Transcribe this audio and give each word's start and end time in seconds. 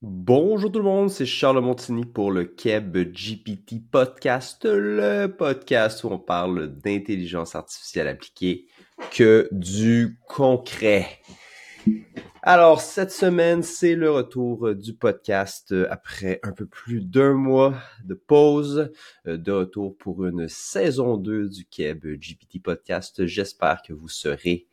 Bonjour 0.00 0.70
tout 0.70 0.78
le 0.78 0.84
monde, 0.84 1.10
c'est 1.10 1.26
Charles 1.26 1.60
Montigny 1.60 2.04
pour 2.04 2.30
le 2.30 2.44
Keb 2.44 2.96
GPT 2.96 3.82
Podcast, 3.90 4.64
le 4.64 5.26
podcast 5.26 6.04
où 6.04 6.06
on 6.06 6.20
parle 6.20 6.68
d'intelligence 6.68 7.56
artificielle 7.56 8.06
appliquée 8.06 8.66
que 9.10 9.48
du 9.50 10.20
concret. 10.28 11.18
Alors, 12.44 12.80
cette 12.80 13.10
semaine, 13.10 13.64
c'est 13.64 13.96
le 13.96 14.12
retour 14.12 14.72
du 14.72 14.94
podcast 14.94 15.74
après 15.90 16.38
un 16.44 16.52
peu 16.52 16.66
plus 16.66 17.00
d'un 17.00 17.32
mois 17.32 17.74
de 18.04 18.14
pause, 18.14 18.92
de 19.24 19.50
retour 19.50 19.96
pour 19.96 20.24
une 20.26 20.46
saison 20.46 21.16
2 21.16 21.48
du 21.48 21.64
Keb 21.64 22.06
GPT 22.06 22.62
Podcast. 22.62 23.26
J'espère 23.26 23.82
que 23.82 23.92
vous 23.92 24.08
serez 24.08 24.67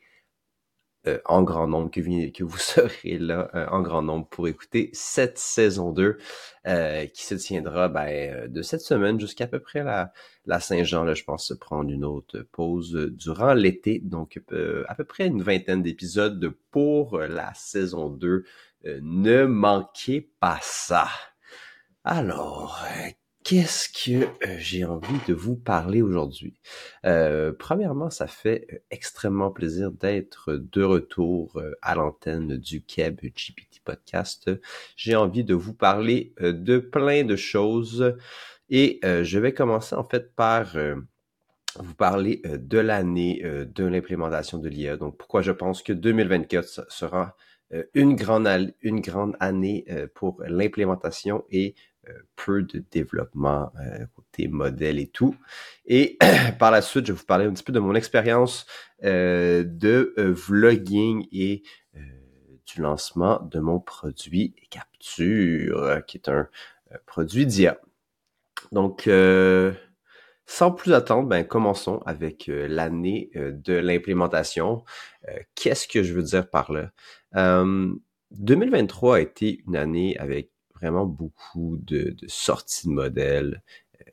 euh, 1.08 1.20
en 1.26 1.44
grand 1.44 1.68
nombre, 1.68 1.92
que, 1.92 2.44
vous 2.44 2.58
serez 2.58 3.18
là 3.18 3.50
euh, 3.54 3.68
en 3.70 3.82
grand 3.82 4.02
nombre 4.02 4.28
pour 4.28 4.48
écouter 4.48 4.90
cette 4.94 5.38
saison 5.38 5.92
2 5.92 6.18
euh, 6.68 7.06
qui 7.08 7.24
se 7.26 7.36
tiendra 7.36 7.90
ben, 7.90 8.48
de 8.52 8.62
cette 8.62 8.82
semaine 8.82 9.20
jusqu'à 9.20 9.48
peu 9.48 9.60
près 9.60 9.84
la, 9.84 10.60
Saint-Jean. 10.60 11.14
Je 11.14 11.24
pense 11.24 11.48
se 11.48 11.54
prendre 11.54 11.92
une 11.92 12.06
autre 12.06 12.40
pause 12.52 12.94
durant 13.14 13.54
l'été, 13.54 14.00
donc 14.00 14.40
à 14.88 14.96
peu 14.96 15.04
près 15.04 15.28
une 15.28 15.42
vingtaine 15.42 15.84
d'épisodes 15.84 16.54
pour 16.72 17.20
la 17.20 17.54
saison 17.54 18.10
2. 18.10 18.44
ne 19.02 19.46
manquez 19.46 20.30
pas 20.40 20.60
ça. 20.62 21.08
Alors, 22.04 22.84
qu'est-ce 23.46 23.88
que 23.90 24.26
euh, 24.26 24.56
j'ai 24.58 24.84
envie 24.84 25.20
de 25.28 25.34
vous 25.34 25.56
parler 25.56 26.02
aujourd'hui? 26.02 26.60
Euh, 27.06 27.54
premièrement, 27.58 28.10
ça 28.10 28.26
fait 28.26 28.66
euh, 28.74 28.78
extrêmement 28.90 29.52
plaisir 29.52 29.92
d'être 29.92 30.54
de 30.56 30.84
retour 30.84 31.62
à 31.82 31.96
l'antenne 31.96 32.58
du 32.58 32.82
Keb 32.82 33.22
GPT 33.22 33.82
Podcast. 33.86 34.50
J'ai 34.98 35.16
envie 35.16 35.44
de 35.44 35.54
vous 35.54 35.76
parler 35.76 36.34
de 36.42 36.80
plein 36.80 37.24
de 37.24 37.36
choses 37.36 38.18
et 38.70 39.00
je 39.04 39.38
vais 39.38 39.54
commencer 39.54 39.94
en 39.96 40.04
fait 40.04 40.34
par 40.36 40.76
vous 41.78 41.94
parler 41.94 42.42
de 42.46 42.80
l'année 42.80 43.44
de 43.44 43.86
l'implémentation 43.86 44.58
de 44.58 44.70
l'IA. 44.70 44.98
Donc, 44.98 45.18
pourquoi 45.18 45.44
je 45.44 45.52
pense 45.52 45.84
que 45.84 45.94
2024 45.94 46.92
sera 46.92 47.36
une 47.94 48.16
grande, 48.16 48.48
année 49.40 49.86
pour 50.16 50.42
l'implémentation 50.48 51.44
et 51.52 51.76
euh, 51.76 51.95
peu 52.36 52.64
de 52.64 52.84
développement 52.92 53.72
euh, 53.80 54.06
côté 54.16 54.48
modèle 54.48 55.00
et 55.00 55.08
tout. 55.08 55.36
Et 55.86 56.18
par 56.60 56.72
la 56.72 56.82
suite, 56.82 57.06
je 57.06 57.14
vais 57.14 57.18
vous 57.18 57.26
parler 57.26 57.46
un 57.46 57.54
petit 57.54 57.64
peu 57.64 57.74
de 57.74 57.80
mon 57.80 57.96
expérience 57.96 58.66
euh, 59.04 59.64
de 59.66 60.14
vlogging 60.18 61.28
et 61.32 61.64
du 62.66 62.82
lancement 62.82 63.42
de 63.52 63.60
mon 63.60 63.80
produit 63.80 64.56
Capture, 64.72 66.02
qui 66.08 66.18
est 66.18 66.30
un 66.30 66.48
produit 67.06 67.46
d'IA. 67.46 67.80
Donc, 68.72 69.08
sans 70.48 70.72
plus 70.72 70.94
attendre, 70.94 71.28
ben, 71.30 71.44
commençons 71.46 72.02
avec 72.06 72.48
l'année 72.48 73.30
de 73.36 73.74
l'implémentation. 73.74 74.84
Qu'est-ce 75.54 75.88
que 75.88 76.02
je 76.02 76.14
veux 76.14 76.24
dire 76.24 76.50
par 76.50 76.72
là? 76.72 76.92
2023 78.32 79.18
a 79.18 79.20
été 79.20 79.64
une 79.68 79.76
année 79.76 80.18
avec 80.18 80.52
vraiment 80.76 81.06
beaucoup 81.06 81.78
de, 81.78 82.16
sorties 82.28 82.88
de 82.88 82.94
modèles, 82.94 83.62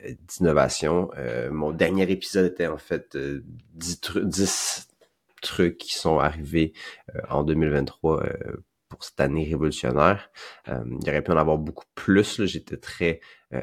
euh, 0.05 0.15
d'innovation. 0.29 1.11
Euh, 1.17 1.51
mon 1.51 1.73
dernier 1.73 2.11
épisode 2.11 2.47
était 2.47 2.67
en 2.67 2.79
fait 2.79 3.17
10, 3.75 4.01
euh, 4.17 4.29
trucs 5.43 5.79
qui 5.79 5.95
sont 5.95 6.19
arrivés 6.21 6.73
en 7.29 7.43
2023 7.43 8.25
pour 8.89 9.03
cette 9.03 9.19
année 9.19 9.45
révolutionnaire. 9.45 10.31
il 10.69 11.09
aurait 11.09 11.23
pu 11.23 11.33
en 11.33 11.37
avoir 11.37 11.59
beaucoup 11.59 11.87
plus. 11.97 12.45
J'étais 12.45 12.77
très 12.77 13.21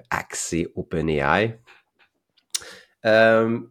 axé 0.10 0.68
OpenAI. 0.76 1.58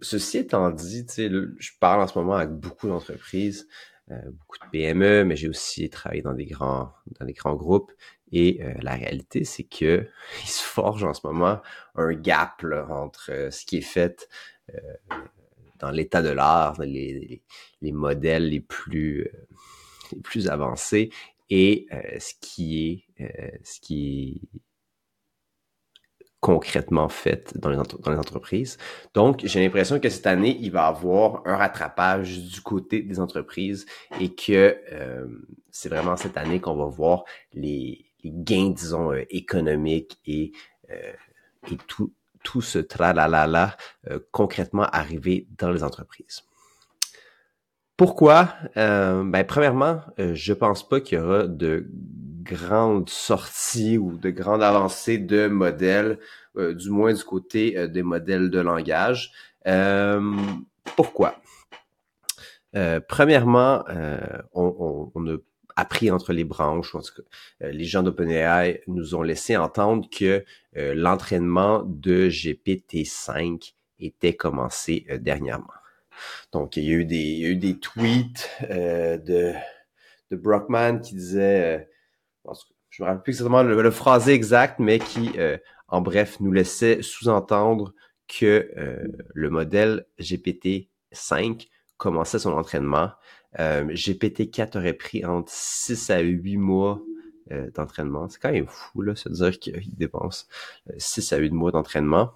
ceci 0.01 0.39
étant 0.39 0.71
dit, 0.71 1.05
je 1.19 1.71
parle 1.81 2.01
en 2.01 2.07
ce 2.07 2.19
moment 2.19 2.37
avec 2.37 2.49
beaucoup 2.49 2.89
d'entreprises, 2.89 3.69
beaucoup 4.09 4.57
de 4.65 4.71
PME, 4.73 5.25
mais 5.25 5.37
j'ai 5.37 5.51
aussi 5.51 5.91
travaillé 5.91 6.23
dans 6.23 6.33
des 6.33 6.47
grands, 6.47 6.95
dans 7.21 7.27
des 7.27 7.35
grands 7.35 7.57
groupes. 7.57 7.93
Et 8.33 8.63
euh, 8.63 8.75
la 8.83 8.95
réalité, 8.95 9.45
c'est 9.45 9.65
que 9.65 10.09
il 10.43 10.49
se 10.49 10.63
forge 10.63 11.05
en 11.05 11.15
ce 11.15 11.21
moment 11.25 11.61
un 11.95 12.13
gap 12.13 12.65
entre 12.91 13.31
euh, 13.31 13.51
ce 13.51 13.65
qui 13.65 13.79
est 13.79 13.83
fait 13.83 14.29
euh, 14.75 14.81
dans 15.79 15.91
l'état 15.91 16.23
de 16.23 16.31
l'art, 16.31 16.81
les, 16.81 17.43
les, 17.81 17.93
modèles 17.93 18.49
les 18.49 18.61
plus, 18.61 19.29
les 20.13 20.21
plus 20.21 20.49
avancés, 20.49 21.11
et 21.51 21.87
ce 22.19 22.35
qui 22.41 23.07
est 23.17 23.61
ce 23.63 23.79
qui 23.81 24.43
est 24.55 24.61
concrètement 26.41 27.09
fait 27.09 27.57
dans 27.57 27.71
les, 27.71 27.77
dans 27.77 28.11
les 28.11 28.19
entreprises. 28.19 28.77
Donc, 29.15 29.43
j'ai 29.45 29.61
l'impression 29.61 30.01
que 30.01 30.09
cette 30.09 30.27
année, 30.27 30.59
il 30.61 30.73
va 30.73 30.87
y 30.87 30.89
avoir 30.89 31.43
un 31.47 31.57
rattrapage 31.57 32.41
du 32.41 32.61
côté 32.61 33.03
des 33.03 33.21
entreprises 33.21 33.87
et 34.21 34.35
que 34.35 34.77
c'est 35.71 35.89
vraiment 35.89 36.17
cette 36.17 36.37
année 36.37 36.61
qu'on 36.61 36.75
va 36.75 36.87
voir 36.87 37.25
les, 37.55 38.08
les 38.25 38.33
gains, 38.33 38.71
disons, 38.71 39.13
euh, 39.13 39.25
économiques 39.31 40.19
et, 40.27 40.53
euh, 40.91 41.13
et 41.71 41.77
tout, 41.87 42.13
tout 42.43 42.63
ce 42.63 42.79
tralalala 42.79 43.77
euh, 44.11 44.19
concrètement 44.31 44.85
arriver 44.85 45.47
dans 45.59 45.71
les 45.71 45.83
entreprises. 45.83 46.43
Pourquoi? 47.97 48.55
Euh, 48.77 49.25
ben, 49.25 49.45
premièrement, 49.45 50.03
je 50.19 50.53
pense 50.53 50.89
pas 50.89 51.01
qu'il 51.01 51.19
y 51.19 51.21
aura 51.21 51.49
de 51.49 51.91
grandes 52.43 53.11
sorties 53.11 53.99
ou 53.99 54.17
de 54.17 54.31
grandes 54.31 54.63
avancées 54.63 55.19
de 55.19 55.49
modèles, 55.49 56.19
du 56.57 56.91
moins 56.91 57.13
du 57.13 57.25
côté 57.25 57.89
des 57.89 58.05
modèles 58.05 58.51
de 58.51 58.61
langage. 58.61 59.33
pourquoi? 60.97 61.41
premièrement, 63.09 63.85
on, 64.55 64.77
on, 64.79 65.13
on, 65.17 65.27
a 65.27 65.37
appris 65.79 66.11
entre 66.11 66.33
les 66.33 66.45
branches. 66.45 66.95
En 66.95 67.01
tout 67.01 67.23
euh, 67.63 67.71
les 67.71 67.85
gens 67.85 68.03
d'OpenAI 68.03 68.83
nous 68.89 69.15
ont 69.15 69.23
laissé 69.23 69.57
entendre 69.57 70.09
que 70.11 70.45
euh, 70.77 70.95
l'entraînement 70.95 71.85
de 71.85 72.29
GPT-5 72.29 73.75
était 74.01 74.35
commencé 74.35 75.07
euh, 75.09 75.19
dernièrement. 75.19 75.69
Donc, 76.51 76.77
il 76.77 76.85
y 76.85 76.91
a 76.91 76.95
eu 76.95 77.05
des, 77.05 77.17
il 77.17 77.39
y 77.39 77.47
a 77.47 77.49
eu 77.51 77.57
des 77.57 77.79
tweets 77.79 78.51
de, 78.69 79.53
de 80.33 80.37
Brockman 80.37 80.99
qui 80.99 81.15
disait, 81.15 81.89
je 82.91 83.03
me 83.03 83.07
rappelle 83.07 83.23
plus 83.23 83.31
exactement 83.35 83.63
le, 83.63 83.81
le 83.81 83.91
phrasé 83.93 84.33
exact, 84.33 84.81
mais 84.81 84.99
qui, 84.99 85.31
en 85.87 86.01
bref, 86.01 86.41
nous 86.41 86.51
laissait 86.51 87.03
sous-entendre 87.03 87.95
que 88.27 88.69
le 89.33 89.51
modèle 89.51 90.07
GPT-5 90.19 91.69
commençait 91.99 92.41
son 92.41 92.55
entraînement 92.55 93.13
euh, 93.59 93.85
GPT-4 93.85 94.79
aurait 94.79 94.93
pris 94.93 95.25
entre 95.25 95.51
6 95.51 96.11
à 96.11 96.21
8 96.21 96.57
mois 96.57 97.01
euh, 97.51 97.71
d'entraînement. 97.71 98.29
C'est 98.29 98.41
quand 98.41 98.53
même 98.53 98.67
fou, 98.67 99.03
là, 99.03 99.17
se 99.17 99.29
dire 99.29 99.59
qu'il 99.59 99.95
dépense 99.97 100.49
6 100.99 101.33
euh, 101.33 101.37
à 101.37 101.39
8 101.39 101.51
mois 101.51 101.73
d'entraînement. 101.73 102.33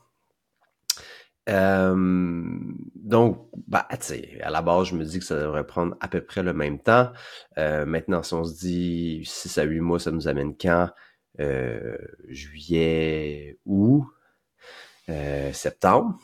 Donc, 1.46 3.48
bah, 3.66 3.88
à 3.90 4.50
la 4.50 4.62
base, 4.62 4.88
je 4.88 4.94
me 4.94 5.04
dis 5.04 5.18
que 5.18 5.24
ça 5.24 5.38
devrait 5.38 5.66
prendre 5.66 5.96
à 6.00 6.08
peu 6.08 6.20
près 6.20 6.42
le 6.42 6.52
même 6.52 6.78
temps. 6.78 7.12
Maintenant, 7.56 8.22
si 8.22 8.34
on 8.34 8.44
se 8.44 8.60
dit 8.60 9.22
6 9.24 9.58
à 9.58 9.64
8 9.64 9.80
mois, 9.80 9.98
ça 9.98 10.12
nous 10.12 10.28
amène 10.28 10.56
quand? 10.56 10.88
Juillet, 12.28 13.58
août, 13.66 14.06
septembre 15.52 16.16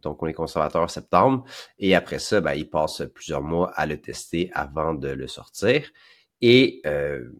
donc 0.00 0.22
on 0.22 0.26
est 0.26 0.32
conservateur 0.32 0.88
septembre, 0.90 1.44
et 1.78 1.94
après 1.94 2.18
ça, 2.18 2.40
ben, 2.40 2.54
il 2.54 2.68
passe 2.68 3.02
plusieurs 3.14 3.42
mois 3.42 3.70
à 3.72 3.86
le 3.86 4.00
tester 4.00 4.50
avant 4.54 4.94
de 4.94 5.08
le 5.08 5.28
sortir. 5.28 5.90
Et 6.40 6.80
euh, 6.86 7.30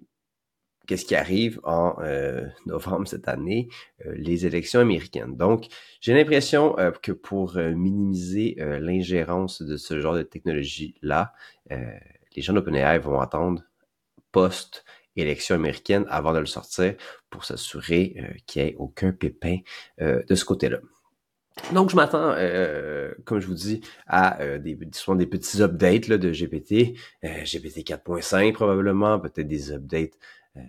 qu'est-ce 0.86 1.04
qui 1.04 1.14
arrive 1.14 1.60
en 1.64 1.96
euh, 2.00 2.46
novembre 2.66 3.06
cette 3.06 3.28
année? 3.28 3.68
Euh, 4.06 4.14
les 4.16 4.46
élections 4.46 4.80
américaines. 4.80 5.36
Donc, 5.36 5.66
j'ai 6.00 6.14
l'impression 6.14 6.76
que 7.02 7.12
pour 7.12 7.56
minimiser 7.56 8.56
l'ingérence 8.58 9.62
de 9.62 9.76
ce 9.76 10.00
genre 10.00 10.14
de 10.14 10.22
technologie-là, 10.22 11.32
les 11.70 12.42
gens 12.42 12.52
d'OpenAI 12.52 12.98
vont 12.98 13.20
attendre 13.20 13.62
post 14.32 14.84
élection 15.14 15.54
américaine 15.54 16.06
avant 16.08 16.32
de 16.32 16.38
le 16.38 16.46
sortir 16.46 16.94
pour 17.28 17.44
s'assurer 17.44 18.16
qu'il 18.46 18.62
n'y 18.62 18.70
ait 18.70 18.76
aucun 18.78 19.12
pépin 19.12 19.58
de 20.00 20.34
ce 20.34 20.44
côté-là. 20.44 20.78
Donc, 21.72 21.90
je 21.90 21.96
m'attends, 21.96 22.32
euh, 22.36 23.12
comme 23.24 23.40
je 23.40 23.46
vous 23.46 23.54
dis, 23.54 23.82
à 24.06 24.40
euh, 24.40 24.58
des, 24.58 24.78
souvent 24.92 25.16
des 25.16 25.26
petits 25.26 25.62
updates 25.62 26.08
là, 26.08 26.18
de 26.18 26.30
GPT, 26.30 26.96
euh, 27.24 27.44
GPT 27.44 27.86
4.5 27.86 28.52
probablement, 28.52 29.18
peut-être 29.18 29.48
des 29.48 29.72
updates 29.72 30.18
euh, 30.56 30.60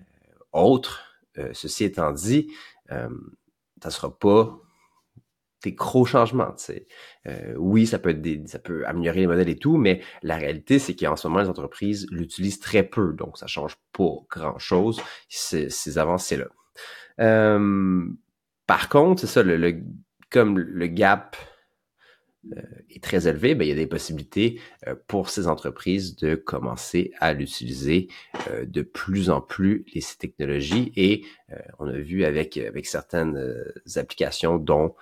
autres. 0.51 1.15
ceci 1.53 1.85
étant 1.85 2.11
dit, 2.11 2.51
ça 2.89 3.89
sera 3.89 4.17
pas 4.17 4.59
des 5.63 5.71
gros 5.71 6.05
changements. 6.05 6.53
Euh, 7.27 7.55
oui, 7.57 7.87
ça 7.87 7.97
peut 7.97 8.09
être 8.09 8.21
des, 8.21 8.41
ça 8.45 8.59
peut 8.59 8.85
améliorer 8.85 9.21
les 9.21 9.27
modèles 9.27 9.49
et 9.49 9.57
tout, 9.57 9.77
mais 9.77 10.01
la 10.21 10.35
réalité, 10.35 10.77
c'est 10.77 10.95
qu'en 10.95 11.15
ce 11.15 11.27
moment, 11.27 11.41
les 11.41 11.49
entreprises 11.49 12.05
l'utilisent 12.11 12.59
très 12.59 12.83
peu, 12.83 13.13
donc 13.13 13.37
ça 13.37 13.47
change 13.47 13.77
pas 13.93 14.13
grand-chose. 14.29 15.01
Ces 15.29 15.97
avancées-là. 15.97 16.47
Euh, 17.19 18.05
par 18.67 18.89
contre, 18.89 19.21
c'est 19.21 19.27
ça, 19.27 19.43
le, 19.43 19.81
comme 20.33 20.57
le 20.57 20.87
gap 20.87 21.37
euh, 22.51 22.61
est 22.89 23.01
très 23.01 23.27
élevé, 23.27 23.55
ben, 23.55 23.65
il 23.65 23.69
y 23.69 23.71
a 23.71 23.75
des 23.75 23.87
possibilités 23.87 24.59
euh, 24.87 24.95
pour 25.07 25.29
ces 25.29 25.47
entreprises 25.47 26.17
de 26.17 26.35
commencer 26.35 27.13
à 27.19 27.33
l'utiliser 27.33 28.09
euh, 28.49 28.65
de 28.65 28.81
plus 28.81 29.29
en 29.29 29.39
plus 29.39 29.85
les 29.93 30.01
technologies 30.19 30.91
et 30.97 31.23
on 31.77 31.87
a 31.87 31.97
vu 31.97 32.25
avec 32.25 32.57
avec 32.57 32.87
certaines 32.87 33.63
applications 33.95 34.57
dont 34.57 34.95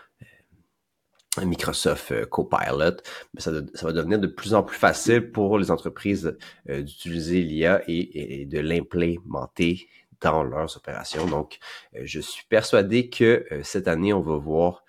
Microsoft 1.42 2.26
Copilot, 2.26 2.98
ben, 3.34 3.40
ça, 3.40 3.52
va 3.52 3.94
devenir 3.94 4.20
de 4.20 4.28
plus 4.28 4.54
en 4.54 4.64
plus 4.64 4.78
facile 4.78 5.32
pour 5.32 5.58
les 5.58 5.72
entreprises 5.72 6.38
d'utiliser 6.68 7.42
l'IA 7.42 7.82
et, 7.88 8.46
de 8.46 8.60
l'implémenter 8.60 9.88
dans 10.20 10.44
leurs 10.44 10.76
opérations. 10.76 11.26
Donc, 11.26 11.60
je 11.94 12.20
suis 12.20 12.44
persuadé 12.50 13.10
que 13.10 13.48
cette 13.64 13.88
année, 13.88 14.12
on 14.12 14.20
va 14.20 14.36
voir 14.36 14.84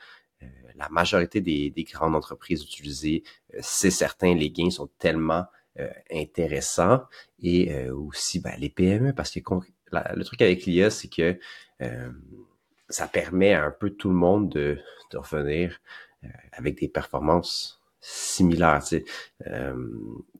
la 0.76 0.88
majorité 0.88 1.40
des, 1.40 1.86
grandes 1.90 2.14
entreprises 2.14 2.62
utilisées, 2.62 3.22
euh, 3.54 3.58
c'est 3.62 3.90
certain, 3.90 4.34
les 4.34 4.50
gains 4.50 4.70
sont 4.70 4.88
tellement 4.98 5.46
euh, 5.78 5.90
intéressants. 6.12 7.02
Et 7.40 7.72
euh, 7.72 7.94
aussi 7.94 8.40
ben, 8.40 8.54
les 8.58 8.70
PME, 8.70 9.14
parce 9.14 9.30
que 9.30 9.40
le 9.90 10.24
truc 10.24 10.42
avec 10.42 10.64
l'IA, 10.64 10.90
c'est 10.90 11.08
que 11.08 11.38
ça 12.88 13.08
permet 13.08 13.52
à 13.54 13.64
un 13.64 13.70
peu 13.70 13.90
tout 13.90 14.08
le 14.08 14.14
monde 14.14 14.48
de, 14.48 14.78
de 15.10 15.18
revenir 15.18 15.80
avec 16.52 16.78
des 16.78 16.88
performances 16.88 17.81
similaire. 18.02 18.82
Euh, 19.46 19.74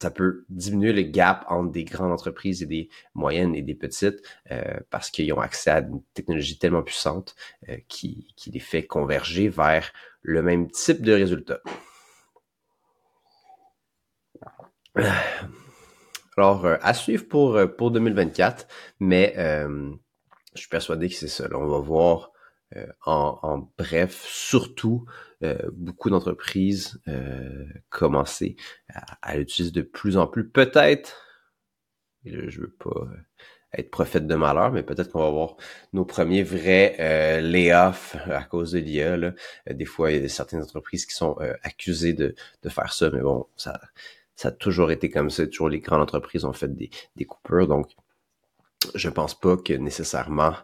ça 0.01 0.11
peut 0.11 0.45
diminuer 0.51 0.93
le 0.93 1.03
gap 1.03 1.45
entre 1.49 1.71
des 1.71 1.85
grandes 1.85 2.11
entreprises 2.13 2.63
et 2.63 2.67
des 2.67 2.91
moyennes 3.15 3.55
et 3.55 3.63
des 3.63 3.77
petites 3.77 4.21
euh, 4.51 4.81
parce 4.91 5.11
qu'ils 5.11 5.33
ont 5.33 5.41
accès 5.41 5.71
à 5.71 5.79
une 5.79 6.03
technologie 6.13 6.59
tellement 6.59 6.83
puissante 6.83 7.35
euh, 7.69 7.77
qui, 7.89 8.35
qui 8.37 8.51
les 8.51 8.59
fait 8.59 8.85
converger 8.85 9.49
vers 9.49 9.93
le 10.23 10.43
même 10.43 10.71
type 10.71 11.03
de 11.03 11.13
résultat. 11.13 11.61
Alors, 16.37 16.67
à 16.81 16.95
suivre 16.95 17.29
pour, 17.29 17.61
pour 17.77 17.91
2024, 17.91 18.67
mais 19.01 19.35
je 19.37 19.99
suis 20.55 20.69
persuadé 20.69 21.11
que 21.11 21.15
c'est 21.15 21.29
ça. 21.29 21.47
on 21.53 21.67
va 21.67 21.79
voir 21.79 22.32
euh, 22.77 22.87
en, 23.05 23.71
bref, 23.79 24.25
surtout 24.27 25.05
euh, 25.43 25.59
beaucoup 25.73 26.11
d'entreprises 26.11 27.01
euh, 27.09 27.65
commencer 27.91 28.57
à, 29.23 29.37
l'utiliser 29.37 29.73
de 29.73 29.83
plus 29.83 30.17
en 30.17 30.27
plus. 30.27 30.49
Peut-être, 30.49 31.27
je 32.25 32.61
veux 32.61 32.71
pas 32.79 33.09
être 33.73 33.91
prophète 33.91 34.27
de 34.27 34.35
malheur, 34.35 34.71
mais 34.71 34.83
peut-être 34.83 35.11
qu'on 35.11 35.21
va 35.21 35.27
avoir 35.27 35.57
nos 35.93 36.05
premiers 36.05 36.43
vrais 36.43 36.95
euh, 37.01 37.41
layoffs 37.41 38.17
à 38.27 38.45
cause 38.45 38.73
de 38.73 38.79
l'IA. 38.79 39.33
Des 39.69 39.85
fois, 39.85 40.13
il 40.13 40.23
y 40.23 40.25
a 40.25 40.29
certaines 40.29 40.63
entreprises 40.63 41.07
qui 41.07 41.15
sont 41.15 41.37
accusées 41.63 42.13
de, 42.13 42.35
de 42.63 42.69
faire 42.69 42.93
ça, 42.93 43.11
mais 43.11 43.21
bon, 43.21 43.47
ça, 43.57 43.81
ça 44.37 44.49
a 44.49 44.53
toujours 44.53 44.91
été 44.93 45.11
comme 45.11 45.31
ça. 45.31 45.47
Toujours 45.47 45.71
les 45.71 45.81
grandes 45.81 46.03
entreprises 46.03 46.45
ont 46.45 46.53
fait 46.53 46.73
des, 46.73 46.91
des 47.17 47.25
coupures, 47.25 47.67
donc 47.67 47.89
je 48.95 49.09
pense 49.09 49.39
pas 49.39 49.57
que 49.57 49.73
nécessairement 49.73 50.55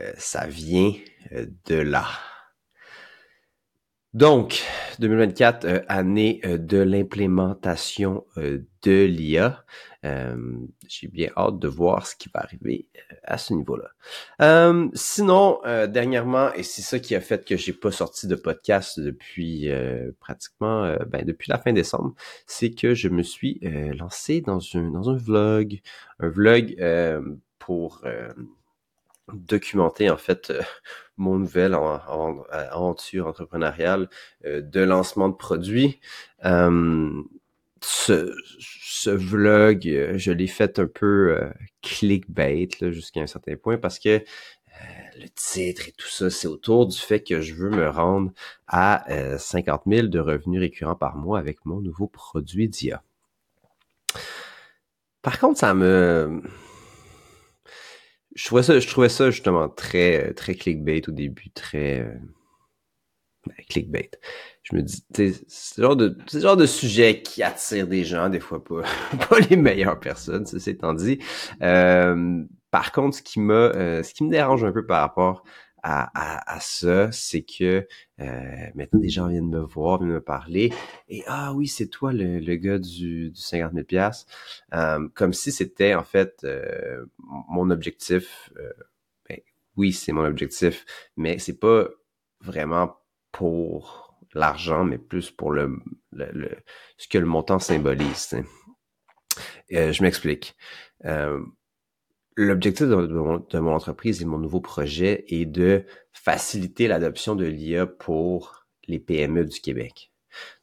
euh, 0.00 0.12
ça 0.16 0.46
vient 0.46 0.92
euh, 1.32 1.46
de 1.66 1.76
là. 1.76 2.06
Donc, 4.14 4.62
2024, 4.98 5.64
euh, 5.64 5.80
année 5.88 6.42
de 6.44 6.78
l'implémentation 6.78 8.26
de 8.36 9.04
l'IA. 9.04 9.64
J'ai 10.02 11.08
bien 11.08 11.30
hâte 11.36 11.58
de 11.58 11.68
voir 11.68 12.06
ce 12.06 12.14
qui 12.16 12.28
va 12.34 12.40
arriver 12.40 12.88
à 13.22 13.38
ce 13.38 13.54
niveau-là. 13.54 13.88
sinon, 14.94 15.60
dernièrement, 15.88 16.52
et 16.54 16.62
c'est 16.62 16.82
ça 16.82 16.98
qui 16.98 17.14
a 17.14 17.20
fait 17.20 17.46
que 17.46 17.56
j'ai 17.56 17.72
pas 17.72 17.92
sorti 17.92 18.26
de 18.26 18.34
podcast 18.34 18.98
depuis 19.00 19.70
pratiquement, 20.18 20.94
ben, 21.08 21.24
depuis 21.24 21.50
la 21.50 21.58
fin 21.58 21.72
décembre, 21.72 22.14
c'est 22.46 22.70
que 22.70 22.94
je 22.94 23.08
me 23.08 23.22
suis 23.22 23.60
lancé 23.62 24.40
dans 24.40 24.58
un 24.74 24.90
dans 24.90 25.08
un 25.08 25.16
vlog, 25.16 25.80
un 26.18 26.28
vlog 26.28 26.76
pour 27.60 28.02
documenter 29.32 30.10
en 30.10 30.16
fait 30.16 30.50
euh, 30.50 30.62
mon 31.16 31.38
nouvelle 31.38 31.76
aventure 32.50 33.26
entrepreneuriale 33.26 34.08
euh, 34.44 34.60
de 34.60 34.80
lancement 34.80 35.28
de 35.28 35.34
produits. 35.34 36.00
Euh, 36.44 37.22
ce, 37.80 39.10
vlog, 39.10 39.80
je 40.14 40.30
l'ai 40.30 40.46
fait 40.46 40.78
un 40.78 40.86
peu 40.86 41.36
clickbait 41.82 42.68
jusqu'à 42.92 43.20
un 43.20 43.26
certain 43.26 43.56
point 43.56 43.76
parce 43.76 43.98
que 43.98 44.22
le 45.18 45.28
titre 45.34 45.88
et 45.88 45.92
tout 45.92 46.06
ça, 46.06 46.30
c'est 46.30 46.46
autour 46.46 46.86
du 46.86 46.96
fait 46.96 47.24
que 47.24 47.40
je 47.40 47.54
veux 47.54 47.70
me 47.70 47.88
rendre 47.88 48.30
à 48.68 49.04
50 49.36 49.82
000 49.88 50.06
de 50.06 50.20
revenus 50.20 50.60
récurrents 50.60 50.94
par 50.94 51.16
mois 51.16 51.40
avec 51.40 51.64
mon 51.64 51.80
nouveau 51.80 52.06
produit 52.06 52.68
d'IA. 52.68 53.02
Par 55.20 55.40
contre, 55.40 55.58
ça 55.58 55.74
me 55.74 56.40
je 58.34 58.46
trouvais 58.46 58.62
ça, 58.62 58.78
je 58.78 58.88
trouvais 58.88 59.08
ça 59.08 59.30
justement 59.30 59.68
très, 59.68 60.32
très 60.34 60.54
clickbait 60.54 61.08
au 61.08 61.12
début, 61.12 61.50
très 61.50 62.00
euh, 62.00 62.14
ben, 63.46 63.54
clickbait. 63.68 64.10
Je 64.62 64.76
me 64.76 64.82
dis, 64.82 65.04
c'est 65.14 65.32
ce 65.48 65.82
genre 65.82 65.96
de, 65.96 66.16
c'est 66.26 66.40
genre 66.40 66.56
de 66.56 66.66
sujet 66.66 67.22
qui 67.22 67.42
attire 67.42 67.86
des 67.86 68.04
gens, 68.04 68.28
des 68.28 68.40
fois 68.40 68.62
pas, 68.62 68.82
pas 69.28 69.38
les 69.50 69.56
meilleures 69.56 69.98
personnes, 69.98 70.46
ça 70.46 70.58
c'est 70.60 70.78
dit. 70.96 71.18
Euh, 71.62 72.44
par 72.70 72.92
contre, 72.92 73.16
ce 73.16 73.22
qui 73.22 73.40
m'a, 73.40 73.54
euh, 73.54 74.02
ce 74.02 74.14
qui 74.14 74.24
me 74.24 74.30
dérange 74.30 74.64
un 74.64 74.72
peu 74.72 74.86
par 74.86 75.00
rapport 75.00 75.44
à, 75.82 76.58
ça, 76.60 77.10
c'est 77.10 77.42
que 77.42 77.86
euh, 78.20 78.66
maintenant 78.74 79.00
des 79.00 79.08
gens 79.08 79.28
viennent 79.28 79.48
me 79.48 79.60
voir, 79.60 79.98
viennent 79.98 80.12
me 80.14 80.20
parler, 80.20 80.72
et 81.08 81.24
ah 81.26 81.52
oui, 81.54 81.66
c'est 81.66 81.88
toi 81.88 82.12
le, 82.12 82.38
le 82.38 82.56
gars 82.56 82.78
du, 82.78 83.30
du 83.30 83.40
50 83.40 83.72
000 83.72 83.84
pièces, 83.84 84.26
comme 85.14 85.32
si 85.32 85.50
c'était 85.52 85.94
en 85.94 86.04
fait 86.04 86.42
euh, 86.44 87.04
mon 87.18 87.70
objectif. 87.70 88.50
Euh, 88.56 88.72
ben, 89.28 89.38
oui, 89.76 89.92
c'est 89.92 90.12
mon 90.12 90.24
objectif, 90.24 90.84
mais 91.16 91.38
c'est 91.38 91.58
pas 91.58 91.88
vraiment 92.40 92.96
pour 93.32 94.16
l'argent, 94.34 94.84
mais 94.84 94.98
plus 94.98 95.30
pour 95.30 95.50
le, 95.52 95.78
le, 96.12 96.50
ce 96.96 97.08
que 97.08 97.18
le 97.18 97.26
montant 97.26 97.58
symbolise. 97.58 98.34
je 99.70 100.02
m'explique 100.02 100.56
L'objectif 102.36 102.86
de, 102.86 103.58
mon 103.58 103.74
entreprise 103.74 104.22
et 104.22 104.24
mon 104.24 104.38
nouveau 104.38 104.60
projet 104.60 105.24
est 105.28 105.44
de 105.44 105.84
faciliter 106.12 106.88
l'adoption 106.88 107.34
de 107.34 107.44
l'IA 107.44 107.86
pour 107.86 108.64
les 108.88 108.98
PME 108.98 109.44
du 109.44 109.60
Québec. 109.60 110.12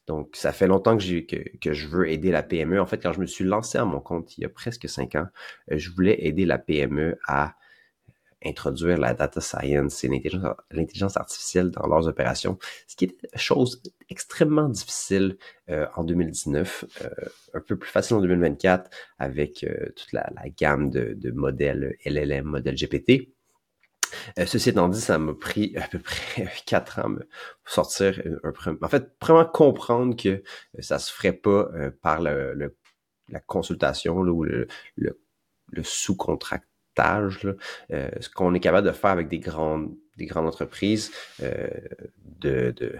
Donc, 0.06 0.34
ça 0.34 0.52
fait 0.52 0.66
longtemps 0.66 0.96
que, 0.98 1.72
je 1.72 1.86
veux 1.86 2.08
aider 2.08 2.32
la 2.32 2.42
PME. 2.42 2.80
En 2.80 2.86
fait, 2.86 2.98
quand 3.00 3.12
je 3.12 3.20
me 3.20 3.26
suis 3.26 3.44
lancé 3.44 3.78
à 3.78 3.84
mon 3.84 4.00
compte 4.00 4.36
il 4.36 4.40
y 4.42 4.44
a 4.44 4.48
presque 4.48 4.88
cinq 4.88 5.14
ans, 5.14 5.26
euh, 5.70 5.78
je 5.78 5.90
voulais 5.90 6.26
aider 6.26 6.44
la 6.44 6.58
PME 6.58 7.16
à 7.28 7.54
introduire 8.44 8.98
la 8.98 9.14
data 9.14 9.40
science 9.40 10.04
et 10.04 10.08
l'intelligence 10.70 11.16
artificielle 11.16 11.70
dans 11.70 11.86
leurs 11.86 12.08
opérations, 12.08 12.58
ce 12.86 12.96
qui 12.96 13.04
est 13.06 13.16
une 13.22 13.38
chose 13.38 13.82
extrêmement 14.08 14.68
difficile 14.68 15.36
euh, 15.68 15.86
en 15.94 16.04
2019, 16.04 16.84
euh, 17.02 17.08
un 17.54 17.60
peu 17.60 17.76
plus 17.76 17.90
facile 17.90 18.16
en 18.16 18.20
2024 18.20 18.90
avec 19.18 19.64
euh, 19.64 19.90
toute 19.94 20.12
la, 20.12 20.30
gamme 20.56 20.90
de, 20.90 21.14
de, 21.14 21.30
modèles 21.30 21.96
LLM, 22.04 22.44
modèles 22.44 22.76
GPT. 22.76 23.32
ceci 24.46 24.70
étant 24.70 24.88
dit, 24.88 25.00
ça 25.00 25.18
m'a 25.18 25.34
pris 25.34 25.76
à 25.76 25.86
peu 25.86 25.98
près 25.98 26.48
quatre 26.66 26.98
ans 27.00 27.14
pour 27.14 27.72
sortir 27.72 28.22
un 28.42 28.52
premier... 28.52 28.78
En 28.82 28.88
fait, 28.88 29.12
vraiment 29.20 29.44
comprendre 29.44 30.16
que 30.16 30.42
ça 30.78 30.98
se 30.98 31.12
ferait 31.12 31.32
pas 31.32 31.68
par 32.00 32.22
le, 32.22 32.74
la 33.28 33.40
consultation 33.40 34.16
ou 34.16 34.44
le, 34.44 34.66
le, 34.96 35.20
le 35.70 35.82
euh, 36.98 38.10
ce 38.20 38.28
qu'on 38.28 38.54
est 38.54 38.60
capable 38.60 38.86
de 38.86 38.92
faire 38.92 39.10
avec 39.10 39.28
des 39.28 39.38
grandes, 39.38 39.94
des 40.16 40.26
grandes 40.26 40.46
entreprises, 40.46 41.10
euh, 41.42 41.68
de, 42.40 42.72
de, 42.76 42.96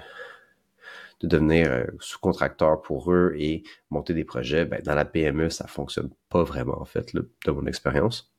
de, 1.21 1.29
devenir 1.29 1.71
euh, 1.71 1.85
sous-contracteur 2.01 2.81
pour 2.83 3.13
eux 3.13 3.35
et 3.37 3.63
monter 3.91 4.15
des 4.15 4.25
projets, 4.25 4.65
ben, 4.65 4.81
dans 4.83 4.95
la 4.95 5.05
PME, 5.05 5.51
ça 5.51 5.67
fonctionne 5.67 6.11
pas 6.29 6.43
vraiment, 6.43 6.81
en 6.81 6.85
fait, 6.85 7.15
de 7.15 7.51
mon 7.51 7.67
expérience. 7.67 8.33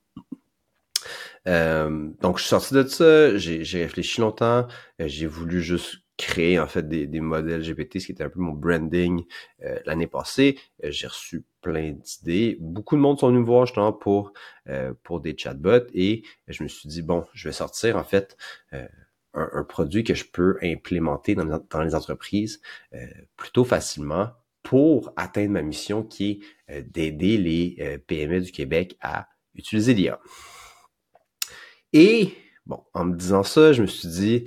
donc, 1.45 2.37
je 2.37 2.41
suis 2.41 2.49
sorti 2.49 2.73
de 2.73 2.83
ça, 2.83 3.37
j'ai 3.37 3.81
réfléchi 3.81 4.21
longtemps, 4.21 4.67
j'ai 4.99 5.27
voulu 5.27 5.61
juste 5.61 6.01
créer 6.21 6.59
en 6.59 6.67
fait 6.67 6.87
des, 6.87 7.19
modèles 7.19 7.63
GPT, 7.63 7.99
ce 7.99 8.05
qui 8.05 8.11
était 8.11 8.23
un 8.23 8.29
peu 8.29 8.39
mon 8.39 8.53
branding 8.53 9.23
euh, 9.63 9.79
l'année 9.85 10.07
passée. 10.07 10.59
Euh, 10.83 10.91
j'ai 10.91 11.07
reçu 11.07 11.43
plein 11.61 11.91
d'idées. 11.91 12.57
Beaucoup 12.59 12.95
de 12.95 13.01
monde 13.01 13.19
sont 13.19 13.27
venus 13.27 13.41
me 13.41 13.45
voir 13.45 13.65
justement 13.65 13.91
pour, 13.91 14.31
euh, 14.67 14.93
pour 15.03 15.19
des 15.19 15.35
chatbots 15.37 15.87
et 15.93 16.23
je 16.47 16.63
me 16.63 16.67
suis 16.67 16.87
dit, 16.87 17.01
bon, 17.01 17.25
je 17.33 17.49
vais 17.49 17.53
sortir 17.53 17.97
en 17.97 18.03
fait 18.03 18.37
un, 19.33 19.63
produit 19.63 20.03
que 20.03 20.13
je 20.13 20.25
peux 20.25 20.57
implémenter 20.61 21.35
dans, 21.35 21.81
les 21.81 21.95
entreprises 21.95 22.61
plutôt 23.37 23.63
facilement 23.63 24.31
pour 24.61 25.13
atteindre 25.15 25.51
ma 25.51 25.61
mission 25.61 26.03
qui 26.03 26.43
est 26.67 26.83
d'aider 26.83 27.37
les 27.37 27.99
PME 28.07 28.41
du 28.41 28.51
Québec 28.51 28.97
à 29.01 29.27
utiliser 29.55 29.93
l'IA. 29.93 30.19
Et 31.93 32.33
bon, 32.65 32.83
en 32.93 33.05
me 33.05 33.15
disant 33.15 33.43
ça, 33.43 33.71
je 33.71 33.81
me 33.81 33.87
suis 33.87 34.09
dit, 34.09 34.45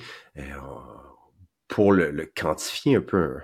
pour 1.68 1.92
le, 1.92 2.30
quantifier 2.34 2.96
un 2.96 3.00
peu, 3.00 3.38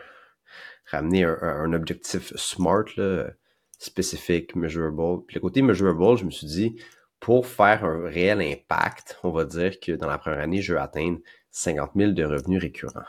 ramener 0.90 1.24
un, 1.24 1.72
objectif 1.72 2.34
SMART, 2.36 2.84
là, 2.96 3.30
spécifique, 3.78 4.54
measurable. 4.56 5.24
Puis 5.26 5.36
le 5.36 5.40
côté 5.40 5.62
measurable, 5.62 6.18
je 6.18 6.24
me 6.24 6.30
suis 6.30 6.46
dit, 6.46 6.76
pour 7.18 7.46
faire 7.46 7.84
un 7.84 8.08
réel 8.08 8.40
impact, 8.40 9.18
on 9.22 9.30
va 9.30 9.44
dire 9.44 9.78
que 9.80 9.92
dans 9.92 10.08
la 10.08 10.18
première 10.18 10.40
année, 10.40 10.62
je 10.62 10.74
vais 10.74 10.80
atteindre 10.80 11.18
50 11.50 11.92
000 11.94 12.12
de 12.12 12.24
revenus 12.24 12.60
récurrents. 12.60 13.00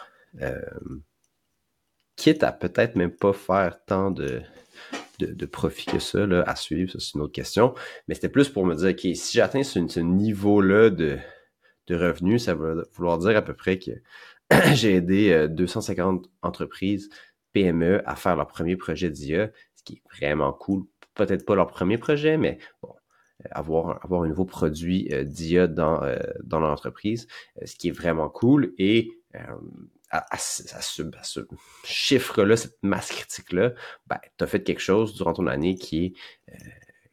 Euh, 0.42 0.60
quitte 2.16 2.44
à 2.44 2.52
peut-être 2.52 2.96
même 2.96 3.12
pas 3.16 3.34
faire 3.34 3.84
tant 3.86 4.12
de, 4.12 4.42
de, 5.20 5.46
profit 5.46 5.86
que 5.86 6.00
ça 6.00 6.26
là, 6.26 6.44
à 6.46 6.56
suivre, 6.56 6.92
ça 6.92 7.00
c'est 7.00 7.16
une 7.16 7.22
autre 7.22 7.34
question. 7.34 7.74
Mais 8.08 8.16
c'était 8.16 8.30
plus 8.30 8.50
pour 8.50 8.66
me 8.66 8.76
dire, 8.76 8.90
OK, 8.90 9.16
si 9.16 9.38
j'atteins 9.38 9.64
ce, 9.64 10.00
niveau-là 10.00 10.90
de, 10.90 11.18
de 11.88 11.96
revenus, 11.96 12.46
ça 12.46 12.54
va 12.54 12.76
vouloir 12.94 13.18
dire 13.18 13.36
à 13.38 13.42
peu 13.42 13.54
près 13.54 13.80
que 13.80 13.92
j'ai 14.74 14.96
aidé 14.96 15.48
250 15.50 16.26
euh, 16.26 16.30
entreprises 16.42 17.10
PME 17.54 18.02
à 18.06 18.16
faire 18.16 18.36
leur 18.36 18.48
premier 18.48 18.76
projet 18.76 19.10
d'IA, 19.10 19.52
ce 19.76 19.84
qui 19.84 19.94
est 19.96 20.16
vraiment 20.16 20.54
cool. 20.54 20.84
Peut-être 21.16 21.46
pas 21.46 21.56
leur 21.56 21.68
premier 21.68 21.98
projet, 21.98 22.38
mais 22.38 22.58
bon, 22.82 22.94
avoir, 23.50 24.04
avoir 24.04 24.24
un 24.24 24.28
nouveau 24.28 24.46
produit 24.46 25.08
euh, 25.12 25.24
d'IA 25.24 25.68
dans, 25.68 26.04
euh, 26.04 26.18
dans 26.44 26.60
l'entreprise, 26.60 27.28
euh, 27.62 27.66
ce 27.66 27.76
qui 27.76 27.90
est 27.90 27.92
vraiment 27.92 28.30
cool. 28.30 28.74
Et 28.78 29.12
à, 30.10 30.38
ce, 30.38 31.42
chiffre-là, 31.86 32.58
cette 32.58 32.78
masse 32.84 33.10
critique-là, 33.12 33.72
ben, 34.08 34.20
tu 34.38 34.44
as 34.44 34.48
fait 34.48 34.62
quelque 34.62 34.82
chose 34.82 35.16
durant 35.16 35.34
ton 35.34 35.48
année 35.48 35.76
qui 35.76 36.16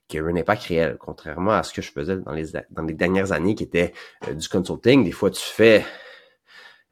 qui 0.08 0.16
a 0.16 0.22
eu 0.22 0.32
un 0.32 0.36
impact 0.36 0.64
réel, 0.64 0.96
contrairement 0.98 1.52
à 1.52 1.62
ce 1.62 1.72
que 1.74 1.82
je 1.82 1.92
faisais 1.92 2.16
dans 2.16 2.32
les, 2.32 2.46
dans 2.70 2.82
les 2.82 2.94
dernières 2.94 3.32
années 3.32 3.54
qui 3.54 3.62
était 3.62 3.92
du 4.34 4.48
consulting. 4.48 5.04
Des 5.04 5.12
fois, 5.12 5.30
tu 5.30 5.42
fais, 5.42 5.84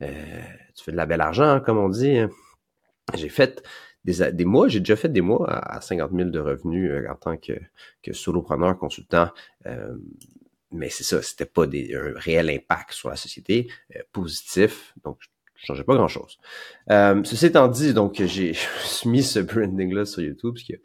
tu 0.01 0.85
fais 0.85 0.93
de 0.93 0.97
la 0.97 1.07
belle 1.07 1.21
argent, 1.21 1.61
comme 1.61 1.79
on 1.79 1.89
dit. 1.89 2.19
Hein. 2.19 2.31
J'ai 3.15 3.29
fait 3.29 3.63
des, 4.07 4.45
mois, 4.45 4.69
j'ai 4.69 4.81
déjà 4.81 4.97
fait 4.97 5.09
des 5.09 5.21
mois 5.21 5.49
à, 5.49 5.81
50 5.81 6.13
000 6.13 6.31
de 6.31 6.39
revenus 6.39 6.91
euh, 6.91 7.11
en 7.11 7.17
tant 7.17 7.37
que, 7.37 7.53
que 8.03 8.13
solopreneur, 8.13 8.79
consultant. 8.79 9.31
Euh, 9.67 9.97
mais 10.71 10.91
c'est 10.91 11.05
ça, 11.05 11.23
c'était 11.23 11.47
pas 11.47 11.67
des, 11.67 11.95
un 11.95 12.13
réel 12.17 12.51
impact 12.51 12.93
sur 12.93 13.09
la 13.09 13.17
société 13.17 13.69
euh, 13.95 14.01
positif. 14.13 14.95
Donc, 15.05 15.19
je 15.55 15.67
changeais 15.67 15.85
pas 15.85 15.95
grand 15.95 16.09
chose. 16.09 16.39
ceci 16.89 17.47
étant 17.47 17.69
dit, 17.69 17.95
donc 17.95 18.23
j'ai 18.23 18.53
mis 19.07 19.23
ce 19.23 19.39
branding-là 19.39 20.05
sur 20.05 20.23
YouTube, 20.23 20.57
ce 20.59 20.65
qui 20.65 20.75
a 20.75 20.79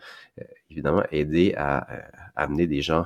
évidemment 0.70 1.03
aidé 1.12 1.53
à, 1.58 1.86
amener 2.38 2.68
des 2.68 2.82
gens 2.82 3.06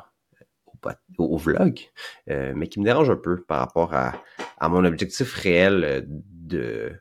au, 1.18 1.38
vlog, 1.38 1.80
mais 2.28 2.68
qui 2.68 2.80
me 2.80 2.86
dérange 2.86 3.10
un 3.10 3.16
peu 3.16 3.42
par 3.42 3.58
rapport 3.58 3.96
à, 3.96 4.14
à 4.58 4.70
mon 4.70 4.86
objectif 4.86 5.34
réel 5.34 6.06
de 6.08 6.94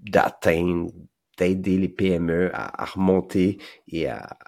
d'atteindre 0.00 0.90
d'aider 1.38 1.78
les 1.78 1.88
PME 1.88 2.50
à, 2.54 2.84
remonter 2.84 3.58
et 3.88 4.06
à, 4.08 4.38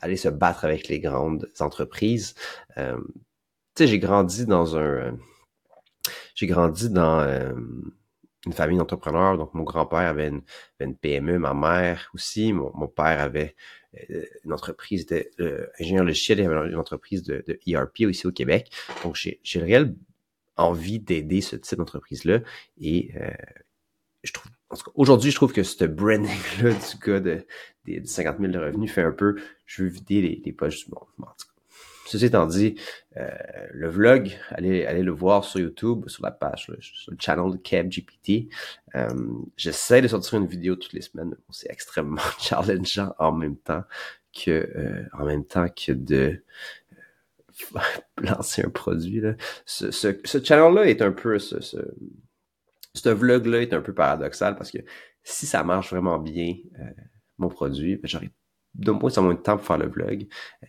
aller 0.00 0.16
se 0.16 0.28
battre 0.28 0.64
avec 0.64 0.88
les 0.88 1.00
grandes 1.00 1.50
entreprises. 1.60 2.34
Euh, 2.78 2.98
tu 3.74 3.84
sais, 3.84 3.86
j'ai 3.86 3.98
grandi 3.98 4.46
dans 4.46 4.76
un... 4.78 5.16
J'ai 6.34 6.46
grandi 6.46 6.90
dans 6.90 7.20
euh, 7.20 7.52
une 8.44 8.52
famille 8.52 8.78
d'entrepreneurs. 8.78 9.38
Donc, 9.38 9.54
mon 9.54 9.64
grand-père 9.64 9.98
avait 9.98 10.30
une, 10.80 10.96
PME, 10.96 11.38
ma 11.38 11.54
mère 11.54 12.10
aussi. 12.14 12.52
Mon, 12.52 12.88
père 12.88 13.20
avait 13.20 13.56
euh, 14.10 14.24
une 14.44 14.52
entreprise, 14.52 15.02
était 15.02 15.30
ingénieur 15.80 16.04
logiciel, 16.04 16.40
il 16.40 16.46
avait 16.46 16.68
une 16.68 16.76
entreprise 16.76 17.22
de, 17.22 17.42
de 17.46 17.58
ERP 17.66 18.02
aussi 18.06 18.26
au 18.26 18.32
Québec. 18.32 18.70
Donc, 19.02 19.16
j'ai 19.16 19.40
le 19.54 19.64
réel 19.64 19.94
envie 20.56 20.98
d'aider 20.98 21.40
ce 21.40 21.56
type 21.56 21.78
d'entreprise-là. 21.78 22.40
Et 22.80 23.12
je 24.22 24.32
trouve 24.32 24.50
aujourd'hui, 24.94 25.30
je 25.30 25.36
trouve 25.36 25.52
que 25.52 25.62
ce 25.62 25.84
branding-là 25.84 26.72
du 26.72 26.98
gars 27.04 27.20
de, 27.20 27.46
50 28.04 28.38
000 28.40 28.52
de 28.52 28.58
revenus 28.58 28.92
fait 28.92 29.02
un 29.02 29.12
peu, 29.12 29.36
je 29.64 29.82
veux 29.82 29.88
vider 29.88 30.20
les, 30.20 30.42
les 30.44 30.52
poches 30.52 30.84
du 30.84 30.90
monde. 30.90 31.28
Ceci 32.06 32.26
étant 32.26 32.46
dit, 32.46 32.76
euh, 33.16 33.28
le 33.72 33.88
vlog, 33.88 34.38
allez, 34.50 34.86
allez 34.86 35.02
le 35.02 35.10
voir 35.10 35.44
sur 35.44 35.58
YouTube, 35.58 36.08
sur 36.08 36.22
la 36.22 36.30
page, 36.30 36.70
sur 36.80 37.10
le 37.10 37.16
channel 37.18 37.50
de 37.50 37.56
CabGPT. 37.56 38.48
Euh, 38.94 39.08
J'essaie 39.56 40.02
de 40.02 40.08
sortir 40.08 40.38
une 40.38 40.46
vidéo 40.46 40.76
toutes 40.76 40.92
les 40.92 41.00
semaines, 41.00 41.30
mais 41.30 41.36
c'est 41.50 41.70
extrêmement 41.70 42.20
challengeant 42.38 43.12
en 43.18 43.32
même 43.32 43.56
temps 43.56 43.82
que, 44.32 44.50
euh, 44.50 45.04
en 45.18 45.24
même 45.24 45.44
temps 45.44 45.66
que 45.68 45.92
de 45.92 46.42
euh, 46.85 46.85
lancer 48.22 48.62
un 48.64 48.70
produit. 48.70 49.20
Là. 49.20 49.34
Ce, 49.64 49.90
ce, 49.90 50.08
ce 50.24 50.42
channel-là 50.42 50.86
est 50.86 51.02
un 51.02 51.12
peu 51.12 51.38
ce, 51.38 51.60
ce 51.60 51.78
ce 52.96 53.10
vlog-là 53.10 53.62
est 53.62 53.72
un 53.72 53.80
peu 53.80 53.94
paradoxal 53.94 54.56
parce 54.56 54.70
que 54.70 54.78
si 55.22 55.46
ça 55.46 55.62
marche 55.62 55.90
vraiment 55.90 56.18
bien, 56.18 56.54
euh, 56.80 56.84
mon 57.38 57.48
produit, 57.48 57.96
ben, 57.96 58.08
j'aurai 58.08 58.30
de 58.74 58.90
moins 58.90 59.16
en 59.18 59.22
moins 59.22 59.34
de 59.34 59.40
temps 59.40 59.56
pour 59.56 59.66
faire 59.66 59.78
le 59.78 59.88
vlog. 59.88 60.26
Euh, 60.62 60.66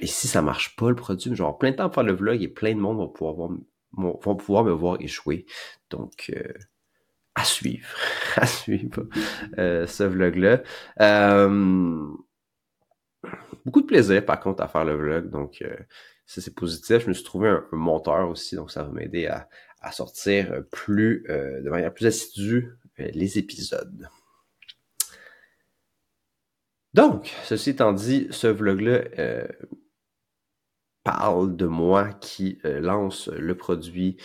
et 0.00 0.06
si 0.06 0.28
ça 0.28 0.42
marche 0.42 0.76
pas, 0.76 0.88
le 0.88 0.96
produit, 0.96 1.30
j'aurai 1.34 1.56
plein 1.58 1.70
de 1.70 1.76
temps 1.76 1.86
pour 1.88 1.94
faire 1.94 2.04
le 2.04 2.12
vlog 2.12 2.42
et 2.42 2.48
plein 2.48 2.74
de 2.74 2.80
monde 2.80 2.98
va 2.98 3.08
pouvoir, 3.08 3.50
voir, 3.92 4.36
pouvoir 4.36 4.64
me 4.64 4.72
voir 4.72 4.96
échouer. 5.00 5.46
Donc, 5.90 6.32
euh, 6.34 6.52
à 7.34 7.44
suivre. 7.44 7.88
à 8.36 8.46
suivre 8.46 9.06
ce 9.56 10.02
vlog-là. 10.04 10.62
Beaucoup 13.64 13.80
de 13.82 13.86
plaisir, 13.86 14.24
par 14.24 14.40
contre, 14.40 14.62
à 14.62 14.68
faire 14.68 14.84
le 14.84 14.94
vlog. 14.94 15.30
Donc, 15.30 15.62
ça, 16.30 16.40
c'est 16.40 16.54
positif. 16.54 17.02
Je 17.02 17.08
me 17.08 17.12
suis 17.12 17.24
trouvé 17.24 17.48
un 17.48 17.66
monteur 17.72 18.28
aussi, 18.28 18.54
donc 18.54 18.70
ça 18.70 18.84
va 18.84 18.92
m'aider 18.92 19.26
à, 19.26 19.48
sortir 19.90 20.62
plus 20.70 21.26
euh, 21.28 21.60
de 21.60 21.70
manière 21.70 21.92
plus 21.92 22.06
assidue 22.06 22.70
euh, 23.00 23.10
les 23.14 23.36
épisodes. 23.36 24.08
Donc, 26.94 27.34
ceci 27.42 27.70
étant 27.70 27.92
dit, 27.92 28.28
ce 28.30 28.46
vlog-là 28.46 29.02
euh, 29.18 29.48
parle 31.02 31.56
de 31.56 31.66
moi 31.66 32.12
qui 32.12 32.60
lance 32.62 33.26
le 33.26 33.56
produit 33.56 34.16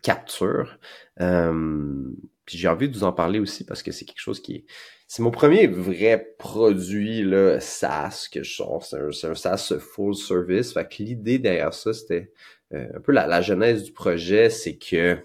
Capture. 0.00 0.78
puis 1.16 2.58
j'ai 2.58 2.68
envie 2.68 2.88
de 2.88 2.96
vous 2.96 3.04
en 3.04 3.12
parler 3.12 3.40
aussi 3.40 3.66
parce 3.66 3.82
que 3.82 3.90
c'est 3.90 4.04
quelque 4.04 4.20
chose 4.20 4.40
qui 4.40 4.54
est... 4.54 4.64
C'est 5.10 5.22
mon 5.22 5.30
premier 5.30 5.66
vrai 5.66 6.34
produit 6.38 7.22
là, 7.22 7.60
SaaS 7.60 8.28
que 8.30 8.42
je 8.42 8.54
sors. 8.56 8.84
C'est 8.84 9.26
un, 9.26 9.34
SaaS 9.34 9.72
full 9.80 10.14
service. 10.14 10.74
Fait 10.74 10.86
que 10.86 11.02
l'idée 11.02 11.38
derrière 11.38 11.72
ça, 11.72 11.94
c'était 11.94 12.30
euh, 12.74 12.86
un 12.94 13.00
peu 13.00 13.12
la, 13.12 13.26
la, 13.26 13.40
genèse 13.40 13.84
du 13.84 13.92
projet, 13.92 14.50
c'est 14.50 14.76
que 14.76 15.18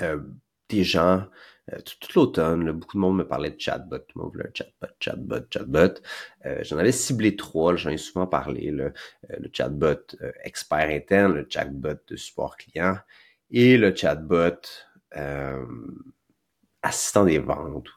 euh, 0.00 0.18
des 0.70 0.82
gens, 0.82 1.26
euh, 1.70 1.78
tout, 2.00 2.08
l'automne, 2.18 2.72
beaucoup 2.72 2.96
de 2.96 3.00
monde 3.00 3.18
me 3.18 3.28
parlait 3.28 3.50
de 3.50 3.60
chatbot, 3.60 3.98
tout 3.98 4.18
le 4.18 4.22
monde 4.22 4.32
voulait 4.32 4.48
un 4.48 4.52
chatbot, 4.54 4.94
chatbot, 4.98 5.46
chatbot. 5.50 6.00
J'en 6.62 6.78
avais 6.78 6.92
ciblé 6.92 7.36
trois, 7.36 7.76
j'en 7.76 7.90
ai 7.90 7.98
souvent 7.98 8.26
parlé, 8.26 8.70
le 8.70 8.94
chatbot 9.52 10.16
expert 10.44 10.88
interne, 10.88 11.34
le 11.34 11.46
chatbot 11.50 12.00
de 12.08 12.16
support 12.16 12.56
client 12.56 12.96
et 13.50 13.76
le 13.76 13.94
chatbot 13.94 14.56
assistant 16.82 17.24
des 17.26 17.38
ventes, 17.38 17.88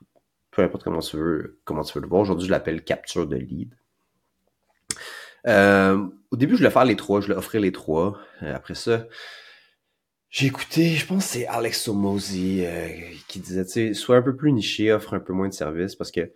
peu 0.55 0.61
importe 0.61 0.83
comment 0.83 0.99
tu 0.99 1.17
veux, 1.17 1.59
comment 1.65 1.83
tu 1.83 1.93
veux 1.93 2.01
le 2.01 2.07
voir. 2.07 2.21
Aujourd'hui, 2.21 2.47
je 2.47 2.51
l'appelle 2.51 2.83
capture 2.83 3.27
de 3.27 3.35
lead. 3.35 3.75
Euh, 5.47 6.07
au 6.31 6.37
début, 6.37 6.53
je 6.53 6.59
voulais 6.59 6.71
faire 6.71 6.85
les 6.85 6.95
trois, 6.95 7.19
je 7.19 7.27
voulais 7.27 7.37
offrir 7.37 7.61
les 7.61 7.71
trois. 7.71 8.17
Euh, 8.43 8.55
après 8.55 8.75
ça, 8.75 9.07
j'ai 10.29 10.47
écouté, 10.47 10.95
je 10.95 11.05
pense 11.05 11.25
que 11.25 11.31
c'est 11.31 11.47
Alex 11.47 11.83
Somosi 11.83 12.65
euh, 12.65 12.87
qui 13.27 13.39
disait, 13.39 13.65
tu 13.65 13.71
sais, 13.71 13.93
sois 13.93 14.17
un 14.17 14.21
peu 14.21 14.35
plus 14.35 14.51
niché, 14.51 14.91
offre 14.93 15.13
un 15.13 15.19
peu 15.19 15.33
moins 15.33 15.49
de 15.49 15.53
services 15.53 15.95
parce 15.95 16.11
que 16.11 16.31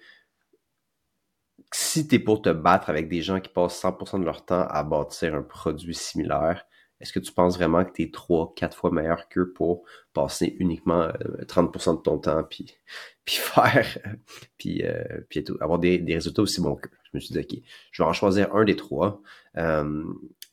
si 1.73 2.07
t'es 2.07 2.19
pour 2.19 2.41
te 2.41 2.49
battre 2.49 2.89
avec 2.89 3.09
des 3.09 3.21
gens 3.21 3.39
qui 3.39 3.49
passent 3.49 3.81
100% 3.81 4.19
de 4.19 4.25
leur 4.25 4.45
temps 4.45 4.65
à 4.67 4.83
bâtir 4.83 5.35
un 5.35 5.41
produit 5.41 5.95
similaire, 5.95 6.65
est-ce 6.99 7.13
que 7.13 7.19
tu 7.19 7.31
penses 7.31 7.57
vraiment 7.57 7.85
que 7.85 7.91
tu 7.91 8.03
es 8.03 8.11
trois, 8.11 8.53
quatre 8.55 8.75
fois 8.75 8.91
meilleur 8.91 9.29
qu'eux 9.29 9.51
pour 9.51 9.83
passer 10.13 10.55
uniquement 10.59 11.09
30% 11.47 11.97
de 11.97 12.01
ton 12.01 12.17
temps 12.17 12.43
puis, 12.43 12.75
puis 13.25 13.35
faire 13.35 13.97
puis, 14.57 14.83
puis 15.29 15.45
avoir 15.59 15.79
des, 15.79 15.99
des 15.99 16.15
résultats 16.15 16.41
aussi 16.41 16.61
bons 16.61 16.75
qu'eux? 16.75 16.89
Je 17.03 17.17
me 17.17 17.19
suis 17.19 17.33
dit, 17.33 17.39
OK, 17.39 17.63
je 17.91 18.03
vais 18.03 18.07
en 18.07 18.13
choisir 18.13 18.53
un 18.55 18.65
des 18.65 18.75
trois. 18.75 19.21
Euh, 19.57 20.03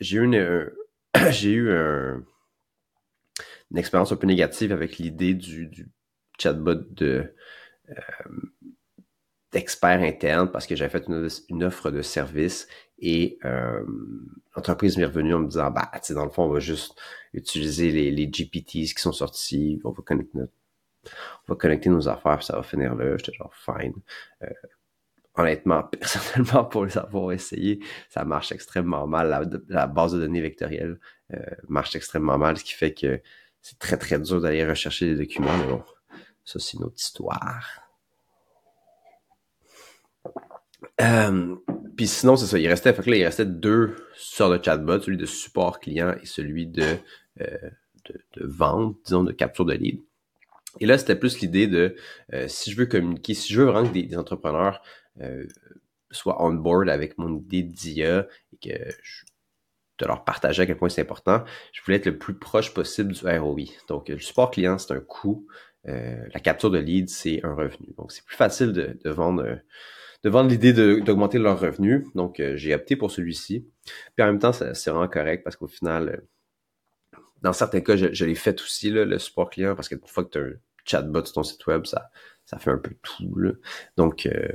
j'ai 0.01 0.19
eu 0.19 0.25
une, 0.25 0.71
j'ai 1.31 1.53
eu 1.53 1.71
une 3.71 3.79
expérience 3.79 4.13
un 4.13 4.17
peu 4.17 4.27
négative 4.27 4.73
avec 4.73 4.99
l'idée 4.99 5.35
du, 5.35 5.89
chatbot 6.39 6.75
de 6.75 7.35
euh, 7.91 7.95
d'expert 9.53 10.01
interne 10.01 10.51
parce 10.51 10.67
que 10.67 10.75
j'avais 10.75 10.91
fait 10.91 11.07
une, 11.49 11.63
offre 11.63 11.91
de 11.91 12.03
service 12.03 12.67
Et 13.07 13.39
l'entreprise 14.57 14.97
m'est 14.97 15.05
revenue 15.05 15.35
en 15.35 15.41
me 15.41 15.49
disant, 15.49 15.71
bah, 15.71 15.91
tu 15.95 16.01
sais, 16.03 16.15
dans 16.15 16.25
le 16.25 16.31
fond, 16.31 16.45
on 16.45 16.49
va 16.49 16.61
juste 16.61 16.99
utiliser 17.35 17.91
les, 17.91 18.11
les 18.11 18.31
GPTs 18.33 18.95
qui 18.95 19.03
sont 19.03 19.13
sortis, 19.13 19.81
on 19.85 19.91
va 19.91 20.03
connecter 20.03 20.39
on 21.47 21.53
va 21.53 21.57
connecter 21.57 21.91
nos 21.91 22.09
affaires, 22.09 22.39
puis 22.39 22.47
ça 22.47 22.57
va 22.57 22.63
finir 22.63 22.95
là. 22.95 23.17
J'étais 23.17 23.33
genre 23.35 23.55
fine. 23.55 23.95
Euh, 24.43 24.49
honnêtement, 25.35 25.83
personnellement, 26.01 26.65
pour 26.65 26.85
les 26.85 26.99
avoir 26.99 27.33
essayé, 27.33 27.81
ça 28.09 28.25
marche 28.25 28.53
extrêmement 28.53 29.07
mal. 29.07 29.49
La, 29.69 29.87
base 29.87 30.15
de 30.15 30.21
données 30.21 30.41
vectorielle 30.41 30.99
euh, 31.33 31.39
marche 31.69 31.95
extrêmement 31.97 32.39
mal, 32.39 32.57
ce 32.57 32.65
qui 32.65 32.75
fait 32.75 32.95
que 32.95 33.21
c'est 33.61 33.79
très 33.79 33.97
très 33.97 34.19
dur 34.19 34.41
d'aller 34.41 34.67
rechercher 34.67 35.07
des 35.07 35.17
documents. 35.17 35.57
Mais 35.59 35.67
bon, 35.67 35.83
ça 36.45 36.59
c'est 36.59 36.77
une 36.77 36.85
autre 36.85 36.99
histoire. 36.99 37.81
Euh, 41.01 41.57
puis 41.97 42.07
sinon, 42.07 42.37
c'est 42.37 42.47
ça, 42.47 42.59
il 42.59 42.69
restait, 42.69 42.93
fait 42.93 43.07
là, 43.07 43.17
il 43.17 43.25
restait 43.25 43.47
deux 43.47 43.95
sortes 44.17 44.59
de 44.59 44.65
chatbots, 44.65 45.01
celui 45.01 45.17
de 45.17 45.27
support 45.27 45.81
client 45.81 46.15
et 46.23 46.27
celui 46.27 46.67
de, 46.67 46.97
de, 47.39 47.73
de, 48.37 48.47
vente, 48.47 48.97
disons, 49.05 49.25
de 49.25 49.33
capture 49.33 49.65
de 49.65 49.75
lead. 49.75 50.01
Et 50.81 50.87
là, 50.87 50.99
c'était 50.99 51.17
plus 51.17 51.41
l'idée 51.41 51.67
de 51.67 51.95
euh, 52.33 52.49
si 52.49 52.71
je 52.71 52.77
veux 52.77 52.87
communiquer, 52.87 53.35
si 53.35 53.53
je 53.53 53.61
veux 53.61 53.67
vraiment 53.67 53.89
que 53.89 53.93
des, 53.93 54.17
entrepreneurs 54.17 54.83
euh, 55.21 55.47
soient 56.11 56.43
on 56.45 56.53
board 56.53 56.89
avec 56.89 57.19
mon 57.19 57.37
idée 57.37 57.63
d'IA 57.63 58.27
et 58.53 58.57
que 58.57 58.91
je, 59.03 59.25
de 59.99 60.07
leur 60.07 60.25
partager 60.25 60.63
à 60.63 60.67
quel 60.67 60.77
point 60.77 60.89
c'est 60.89 61.03
important, 61.03 61.45
je 61.73 61.81
voulais 61.83 61.99
être 61.99 62.07
le 62.07 62.19
plus 62.19 62.35
proche 62.35 62.75
possible 62.75 63.13
du 63.13 63.25
ROI. 63.25 63.67
Donc, 63.89 64.09
le 64.09 64.19
support 64.19 64.51
client, 64.51 64.77
c'est 64.79 64.93
un 64.93 65.01
coût. 65.01 65.47
Euh, 65.87 66.17
la 66.33 66.41
capture 66.41 66.71
de 66.71 66.79
lead, 66.79 67.09
c'est 67.09 67.45
un 67.45 67.55
revenu. 67.55 67.95
Donc, 67.97 68.11
c'est 68.11 68.25
plus 68.25 68.37
facile 68.37 68.73
de, 68.73 68.99
de 69.05 69.11
vendre 69.11 69.61
de 70.25 70.31
vendre 70.31 70.51
l'idée 70.51 70.73
d'augmenter 70.73 71.39
leur 71.39 71.61
revenu. 71.61 72.07
Donc, 72.15 72.43
j'ai 72.55 72.75
opté 72.75 72.97
pour 72.97 73.11
celui-ci. 73.11 73.67
Puis 74.17 74.25
en 74.25 74.27
même 74.27 74.39
temps, 74.39 74.53
c'est 74.53 74.91
vraiment 74.91 75.09
correct 75.09 75.45
parce 75.45 75.57
qu'au 75.57 75.69
final, 75.69 76.23
dans 77.43 77.53
certains 77.53 77.81
cas, 77.81 77.97
je, 77.97 78.25
l'ai 78.25 78.35
fait 78.35 78.61
aussi, 78.61 78.91
le 78.91 79.19
support 79.19 79.51
client, 79.51 79.77
parce 79.77 79.89
que 79.89 79.95
une 79.95 80.01
fois 80.07 80.25
que 80.25 80.31
tu 80.31 80.39
as 80.39 80.43
un 80.43 80.53
chatbot 80.87 81.25
sur 81.25 81.35
ton 81.35 81.43
site 81.43 81.67
web, 81.67 81.85
ça, 81.85 82.11
ça 82.47 82.59
fait 82.59 82.71
un 82.71 82.79
peu 82.79 82.95
tout. 83.03 83.35
Donc, 83.97 84.27
euh, 84.27 84.49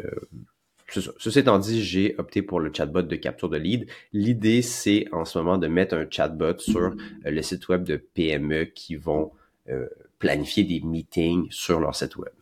Ceci 0.92 1.40
étant 1.40 1.60
dit, 1.60 1.84
j'ai 1.84 2.16
opté 2.18 2.42
pour 2.42 2.60
le 2.60 2.72
chatbot 2.74 3.04
de 3.04 3.16
capture 3.16 3.50
de 3.50 3.58
lead. 3.58 3.88
L'idée, 4.12 4.62
c'est 4.62 5.06
en 5.12 5.24
ce 5.24 5.38
moment 5.38 5.58
de 5.58 5.68
mettre 5.68 5.96
un 5.96 6.08
chatbot 6.10 6.58
sur 6.58 6.80
euh, 6.82 6.96
le 7.26 7.42
site 7.42 7.68
web 7.68 7.84
de 7.84 7.98
PME 7.98 8.66
qui 8.66 8.96
vont 8.96 9.32
euh, 9.70 9.88
planifier 10.18 10.64
des 10.64 10.82
meetings 10.82 11.48
sur 11.52 11.80
leur 11.80 11.96
site 11.96 12.16
web. 12.16 12.34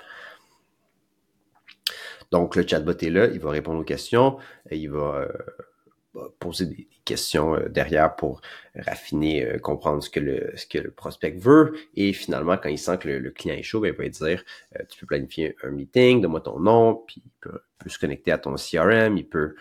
Donc, 2.32 2.56
le 2.56 2.68
chatbot 2.68 2.92
est 2.92 3.10
là, 3.10 3.28
il 3.28 3.40
va 3.40 3.52
répondre 3.52 3.80
aux 3.80 3.86
questions, 3.86 4.38
il 4.72 4.90
va 4.90 5.28
poser 6.40 6.66
des 6.66 6.88
questions 7.06 7.56
euh, 7.56 7.70
derrière 7.70 8.16
pour 8.16 8.42
raffiner, 8.76 9.46
euh, 9.46 9.60
comprendre 9.60 10.04
ce 10.04 10.10
que, 10.10 10.20
le, 10.20 10.92
prospect 10.92 11.32
veut. 11.32 11.76
Et 11.96 12.14
finalement, 12.14 12.58
quand 12.58 12.70
il 12.70 12.80
sent 12.80 12.98
que 13.00 13.10
le, 13.10 13.32
client 13.32 13.56
est 13.56 13.64
chaud, 13.64 13.80
ben, 13.80 13.94
il 13.98 14.04
va 14.04 14.10
dire 14.10 14.44
euh, 14.76 14.84
Tu 14.90 15.00
peux 15.00 15.06
planifier 15.06 15.56
un 15.64 15.72
meeting, 15.72 16.22
donne-moi 16.22 16.42
ton 16.42 16.60
nom, 16.60 17.04
puis 17.08 17.22
il 17.26 17.32
peut, 17.40 17.60
se 17.88 18.00
connecter 18.00 18.32
à 18.32 18.38
ton 18.38 18.56
CRM, 18.56 19.18
il 19.18 19.28
peut 19.28 19.56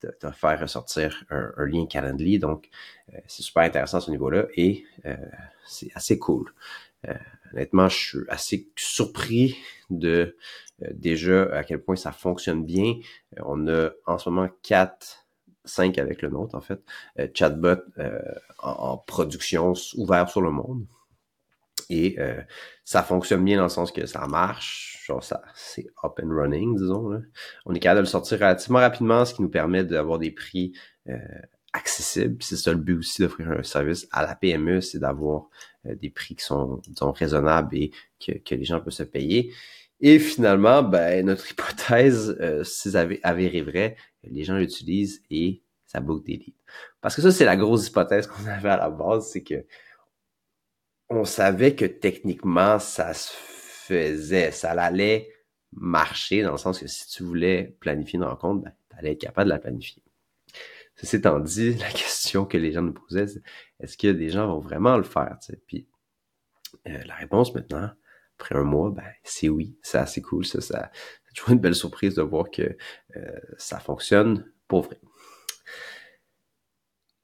te, 0.00 0.30
faire 0.32 0.60
ressortir 0.60 1.24
un, 1.30 1.66
lien 1.66 1.86
Calendly. 1.86 2.40
Donc, 2.40 2.68
c'est 3.28 3.42
super 3.42 3.62
intéressant 3.62 3.98
à 3.98 4.00
ce 4.00 4.10
niveau-là 4.10 4.46
et 4.56 4.84
c'est 5.64 5.90
assez 5.94 6.18
cool. 6.18 6.50
Honnêtement, 7.52 7.88
je 7.88 7.96
suis 7.96 8.18
assez 8.28 8.68
surpris 8.76 9.56
de 9.90 10.36
déjà 10.92 11.44
à 11.54 11.64
quel 11.64 11.82
point 11.82 11.96
ça 11.96 12.12
fonctionne 12.12 12.64
bien. 12.64 12.94
on 13.38 13.66
a 13.68 13.90
en 14.06 14.18
ce 14.18 14.28
moment 14.28 14.48
quatre 14.62 15.24
5 15.64 15.98
avec 15.98 16.22
le 16.22 16.30
nôtre, 16.30 16.54
en 16.54 16.60
fait, 16.60 16.82
euh, 17.18 17.28
chatbot 17.34 17.82
euh, 17.98 18.20
en, 18.58 18.98
production 18.98 19.72
ouvert 19.96 20.28
sur 20.28 20.42
le 20.42 20.50
monde. 20.50 20.86
Et 21.90 22.16
euh, 22.18 22.40
ça 22.84 23.02
fonctionne 23.02 23.44
bien 23.44 23.58
dans 23.58 23.64
le 23.64 23.68
sens 23.68 23.92
que 23.92 24.06
ça 24.06 24.26
marche, 24.26 25.02
genre 25.06 25.22
ça, 25.22 25.42
c'est 25.54 25.86
up 26.02 26.18
and 26.22 26.30
running, 26.30 26.76
disons. 26.76 27.22
On 27.66 27.74
est 27.74 27.80
capable 27.80 27.98
de 27.98 28.02
le 28.02 28.08
sortir 28.08 28.38
relativement 28.38 28.78
rapidement, 28.78 29.24
ce 29.24 29.34
qui 29.34 29.42
nous 29.42 29.50
permet 29.50 29.84
d'avoir 29.84 30.18
des 30.18 30.30
prix 30.30 30.72
accessibles. 31.74 32.42
C'est 32.42 32.56
ça 32.56 32.72
le 32.72 32.78
but 32.78 32.96
aussi 32.96 33.20
d'offrir 33.20 33.50
un 33.50 33.62
service 33.62 34.08
à 34.12 34.22
la 34.24 34.34
PME, 34.34 34.80
c'est 34.80 35.00
d'avoir 35.00 35.48
des 35.84 36.08
prix 36.08 36.34
qui 36.34 36.44
sont, 36.44 36.80
disons, 36.88 37.12
raisonnables 37.12 37.76
et 37.76 37.90
que, 38.24 38.32
que, 38.32 38.54
les 38.54 38.64
gens 38.64 38.80
peuvent 38.80 38.92
se 38.92 39.02
payer. 39.02 39.52
Et 40.00 40.18
finalement, 40.18 40.82
ben, 40.82 41.26
notre 41.26 41.50
hypothèse, 41.50 42.36
euh, 42.40 42.64
si 42.64 42.92
ça 42.92 43.06
avéré 43.22 43.62
vrai, 43.62 43.96
les 44.22 44.44
gens 44.44 44.56
l'utilisent 44.56 45.22
et 45.30 45.62
ça 45.86 46.00
boucle 46.00 46.24
des 46.24 46.36
leads. 46.36 46.56
Parce 47.00 47.16
que 47.16 47.22
ça, 47.22 47.30
c'est 47.30 47.44
la 47.44 47.56
grosse 47.56 47.88
hypothèse 47.88 48.26
qu'on 48.26 48.46
avait 48.48 48.70
à 48.70 48.76
la 48.76 48.90
base, 48.90 49.30
c'est 49.30 49.42
que 49.42 49.64
on 51.10 51.24
savait 51.24 51.74
que 51.74 51.84
techniquement, 51.84 52.78
ça 52.78 53.12
se 53.14 53.30
faisait, 53.32 54.50
ça 54.52 54.72
allait 54.72 55.30
marcher, 55.72 56.42
dans 56.42 56.52
le 56.52 56.58
sens 56.58 56.78
que 56.78 56.86
si 56.86 57.08
tu 57.08 57.22
voulais 57.24 57.76
planifier 57.80 58.18
une 58.18 58.24
rencontre, 58.24 58.62
ben, 58.64 58.72
tu 58.90 58.96
allais 58.96 59.12
être 59.12 59.20
capable 59.20 59.50
de 59.50 59.54
la 59.54 59.58
planifier. 59.58 60.03
Ceci 60.96 61.16
étant 61.16 61.40
dit, 61.40 61.74
la 61.78 61.90
question 61.90 62.44
que 62.44 62.56
les 62.56 62.72
gens 62.72 62.82
nous 62.82 62.92
posaient, 62.92 63.26
c'est 63.26 63.42
est-ce 63.80 63.96
que 63.96 64.08
des 64.08 64.30
gens 64.30 64.46
vont 64.46 64.60
vraiment 64.60 64.96
le 64.96 65.02
faire? 65.02 65.38
Puis 65.66 65.88
euh, 66.88 67.02
la 67.04 67.14
réponse 67.14 67.54
maintenant, 67.54 67.90
après 68.38 68.56
un 68.56 68.64
mois, 68.64 68.90
ben, 68.90 69.04
c'est 69.22 69.48
oui, 69.48 69.76
c'est 69.82 69.98
assez 69.98 70.22
cool. 70.22 70.44
Ça, 70.44 70.60
ça, 70.60 70.90
c'est 71.26 71.34
toujours 71.34 71.52
une 71.52 71.60
belle 71.60 71.74
surprise 71.74 72.14
de 72.14 72.22
voir 72.22 72.50
que 72.50 72.76
euh, 73.16 73.40
ça 73.58 73.78
fonctionne 73.78 74.50
pour 74.68 74.82
vrai. 74.82 75.00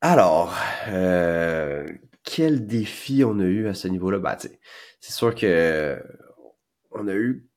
Alors, 0.00 0.54
euh, 0.88 1.86
quel 2.24 2.66
défi 2.66 3.22
on 3.24 3.38
a 3.38 3.44
eu 3.44 3.68
à 3.68 3.74
ce 3.74 3.88
niveau-là? 3.88 4.18
Ben, 4.18 4.36
c'est 5.00 5.12
sûr 5.12 5.34
que 5.34 6.02
on 6.90 7.06
a 7.06 7.14
eu 7.14 7.49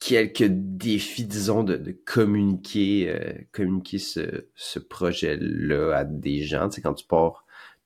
quelques 0.00 0.46
défis, 0.48 1.24
disons, 1.24 1.64
de, 1.64 1.92
communiquer, 2.04 3.10
euh, 3.10 3.32
communiquer 3.52 3.98
ce, 3.98 4.46
ce 4.54 4.78
projet-là 4.78 5.96
à 5.96 6.04
des 6.04 6.42
gens. 6.42 6.68
Tu 6.68 6.76
sais, 6.76 6.82
quand 6.82 6.94
tu 6.94 7.06
pars 7.06 7.44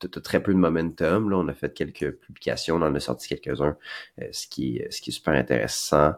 tu 0.09 0.19
as 0.19 0.23
très 0.23 0.43
peu 0.43 0.53
de 0.53 0.59
momentum. 0.59 1.31
Là, 1.31 1.37
on 1.39 1.49
a 1.49 1.55
fait 1.55 1.73
quelques 1.73 2.13
publications, 2.13 2.77
on 2.77 2.83
en 2.83 2.95
a 2.95 3.01
sorti 3.01 3.29
quelques-uns, 3.29 3.77
euh, 4.21 4.29
ce, 4.33 4.47
qui 4.47 4.79
est, 4.79 4.91
ce 4.91 5.01
qui 5.01 5.11
est 5.11 5.13
super 5.13 5.35
intéressant 5.35 6.15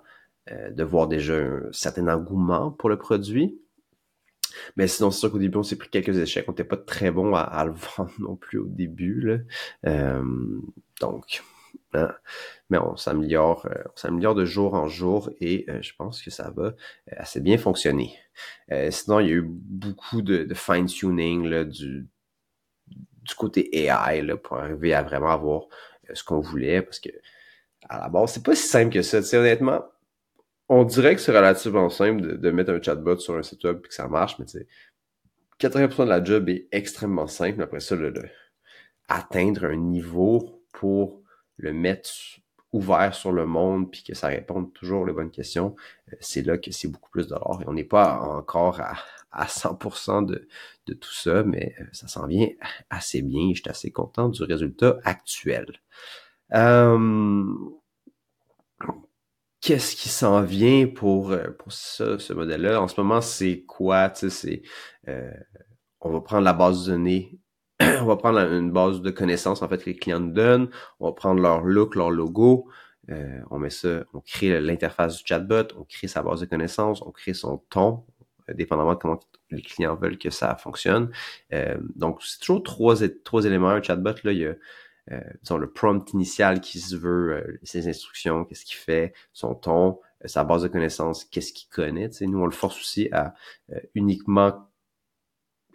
euh, 0.50 0.70
de 0.70 0.84
voir 0.84 1.08
déjà 1.08 1.34
un 1.34 1.72
certain 1.72 2.08
engouement 2.08 2.70
pour 2.70 2.88
le 2.88 2.98
produit. 2.98 3.58
Mais 4.76 4.86
sinon, 4.86 5.10
c'est 5.10 5.20
sûr 5.20 5.32
qu'au 5.32 5.38
début, 5.38 5.58
on 5.58 5.62
s'est 5.62 5.76
pris 5.76 5.88
quelques 5.88 6.16
échecs. 6.16 6.44
On 6.48 6.52
n'était 6.52 6.64
pas 6.64 6.76
très 6.76 7.10
bon 7.10 7.34
à, 7.34 7.64
le 7.64 7.72
vendre 7.96 8.12
non 8.18 8.36
plus 8.36 8.58
au 8.58 8.66
début. 8.66 9.20
Là. 9.20 9.38
Euh, 9.86 10.22
donc, 11.00 11.42
mais 12.70 12.78
on 12.78 12.96
s'améliore, 12.96 13.68
on 13.86 13.96
s'améliore 13.96 14.34
de 14.34 14.44
jour 14.44 14.74
en 14.74 14.88
jour 14.88 15.30
et 15.40 15.66
je 15.80 15.92
pense 15.96 16.22
que 16.22 16.30
ça 16.30 16.50
va 16.54 16.74
assez 17.16 17.40
bien 17.40 17.58
fonctionner. 17.58 18.14
sinon, 18.90 19.20
il 19.20 19.28
y 19.28 19.30
a 19.30 19.34
eu 19.34 19.44
beaucoup 19.46 20.22
de, 20.22 20.44
de 20.44 20.54
fine-tuning 20.54 21.64
du, 21.64 22.06
du 23.24 23.34
côté 23.34 23.86
AI 23.86 24.22
là, 24.22 24.36
pour 24.36 24.58
arriver 24.58 24.94
à 24.94 25.02
vraiment 25.02 25.30
avoir 25.30 25.62
euh, 26.10 26.14
ce 26.14 26.22
qu'on 26.24 26.40
voulait. 26.40 26.82
Parce 26.82 27.00
que 27.00 27.10
à 27.88 28.00
la 28.00 28.08
base, 28.08 28.32
c'est 28.32 28.44
pas 28.44 28.54
si 28.54 28.66
simple 28.66 28.92
que 28.92 29.02
ça. 29.02 29.22
sais 29.22 29.36
honnêtement, 29.36 29.84
on 30.68 30.84
dirait 30.84 31.14
que 31.14 31.20
c'est 31.20 31.36
relativement 31.36 31.90
simple 31.90 32.38
de, 32.38 32.50
mettre 32.50 32.72
un 32.72 32.82
chatbot 32.82 33.18
sur 33.18 33.36
un 33.36 33.42
site 33.42 33.64
web 33.64 33.80
et 33.84 33.88
que 33.88 33.94
ça 33.94 34.08
marche, 34.08 34.38
mais 34.38 34.46
tu 34.46 34.58
sais, 34.58 34.66
80% 35.60 36.04
de 36.04 36.08
la 36.08 36.24
job 36.24 36.48
est 36.48 36.68
extrêmement 36.72 37.26
simple. 37.26 37.62
Après 37.62 37.80
ça, 37.80 37.96
le, 37.96 38.12
atteindre 39.08 39.64
un 39.64 39.76
niveau 39.76 40.62
pour 40.72 41.22
le 41.56 41.72
mettre 41.72 42.10
ouvert 42.72 43.14
sur 43.14 43.30
le 43.32 43.46
monde 43.46 43.90
puis 43.90 44.02
que 44.02 44.14
ça 44.14 44.26
réponde 44.28 44.72
toujours 44.72 45.06
les 45.06 45.12
bonnes 45.12 45.30
questions, 45.30 45.76
euh, 46.12 46.16
c'est 46.20 46.42
là 46.42 46.58
que 46.58 46.72
c'est 46.72 46.88
beaucoup 46.88 47.10
plus 47.10 47.28
de 47.28 47.34
l'or. 47.34 47.60
Et 47.62 47.68
on 47.68 47.72
n'est 47.72 47.84
pas 47.84 48.18
encore 48.20 48.80
à, 48.80 48.94
à 49.30 49.46
100% 49.46 50.26
de, 50.26 50.48
de, 50.86 50.94
tout 50.94 51.12
ça, 51.12 51.42
mais 51.44 51.74
euh, 51.80 51.84
ça 51.92 52.08
s'en 52.08 52.26
vient 52.26 52.48
assez 52.90 53.22
bien. 53.22 53.50
Je 53.54 53.60
suis 53.60 53.70
assez 53.70 53.90
content 53.92 54.28
du 54.28 54.42
résultat 54.42 54.98
actuel. 55.04 55.66
Euh, 56.54 57.44
Qu'est-ce 59.64 59.96
qui 59.96 60.10
s'en 60.10 60.42
vient 60.42 60.86
pour, 60.86 61.30
euh, 61.30 61.48
pour 61.58 61.72
ça, 61.72 62.18
ce 62.18 62.34
modèle-là? 62.34 62.82
En 62.82 62.86
ce 62.86 63.00
moment, 63.00 63.22
c'est 63.22 63.62
quoi? 63.62 64.12
C'est, 64.14 64.60
euh, 65.08 65.32
on 66.02 66.10
va 66.10 66.20
prendre 66.20 66.42
la 66.42 66.52
base 66.52 66.84
de 66.84 66.92
données 66.92 67.40
on 68.00 68.04
va 68.04 68.16
prendre 68.16 68.38
une 68.38 68.70
base 68.70 69.00
de 69.00 69.10
connaissances 69.10 69.62
en 69.62 69.68
fait 69.68 69.78
que 69.78 69.90
les 69.90 69.96
clients 69.96 70.20
nous 70.20 70.32
donnent, 70.32 70.68
on 71.00 71.06
va 71.06 71.12
prendre 71.12 71.40
leur 71.40 71.62
look, 71.62 71.94
leur 71.94 72.10
logo, 72.10 72.68
euh, 73.10 73.40
on 73.50 73.58
met 73.58 73.70
ça, 73.70 74.04
on 74.14 74.20
crée 74.20 74.60
l'interface 74.60 75.18
du 75.18 75.22
chatbot, 75.26 75.68
on 75.76 75.84
crée 75.84 76.08
sa 76.08 76.22
base 76.22 76.40
de 76.40 76.46
connaissances, 76.46 77.02
on 77.02 77.10
crée 77.10 77.34
son 77.34 77.58
ton, 77.70 78.04
euh, 78.48 78.54
dépendamment 78.54 78.94
de 78.94 78.98
comment 78.98 79.20
les 79.50 79.62
clients 79.62 79.94
veulent 79.94 80.18
que 80.18 80.30
ça 80.30 80.56
fonctionne. 80.56 81.10
Euh, 81.52 81.76
donc, 81.96 82.22
c'est 82.22 82.40
toujours 82.40 82.62
trois, 82.62 82.96
trois 83.24 83.44
éléments. 83.44 83.68
Un 83.68 83.82
chatbot, 83.82 84.14
là, 84.24 84.32
il 84.32 84.38
y 84.38 84.46
a 84.46 84.54
disons, 85.42 85.58
le 85.58 85.70
prompt 85.70 86.10
initial 86.14 86.62
qui 86.62 86.80
se 86.80 86.96
veut, 86.96 87.58
ses 87.62 87.88
instructions, 87.88 88.46
qu'est-ce 88.46 88.64
qu'il 88.64 88.78
fait, 88.78 89.12
son 89.34 89.54
ton, 89.54 90.00
sa 90.24 90.44
base 90.44 90.62
de 90.62 90.68
connaissances, 90.68 91.26
qu'est-ce 91.26 91.52
qu'il 91.52 91.68
connaît. 91.68 92.10
sais, 92.10 92.26
nous, 92.26 92.40
on 92.40 92.46
le 92.46 92.52
force 92.52 92.80
aussi 92.80 93.10
à 93.12 93.34
uniquement 93.94 94.66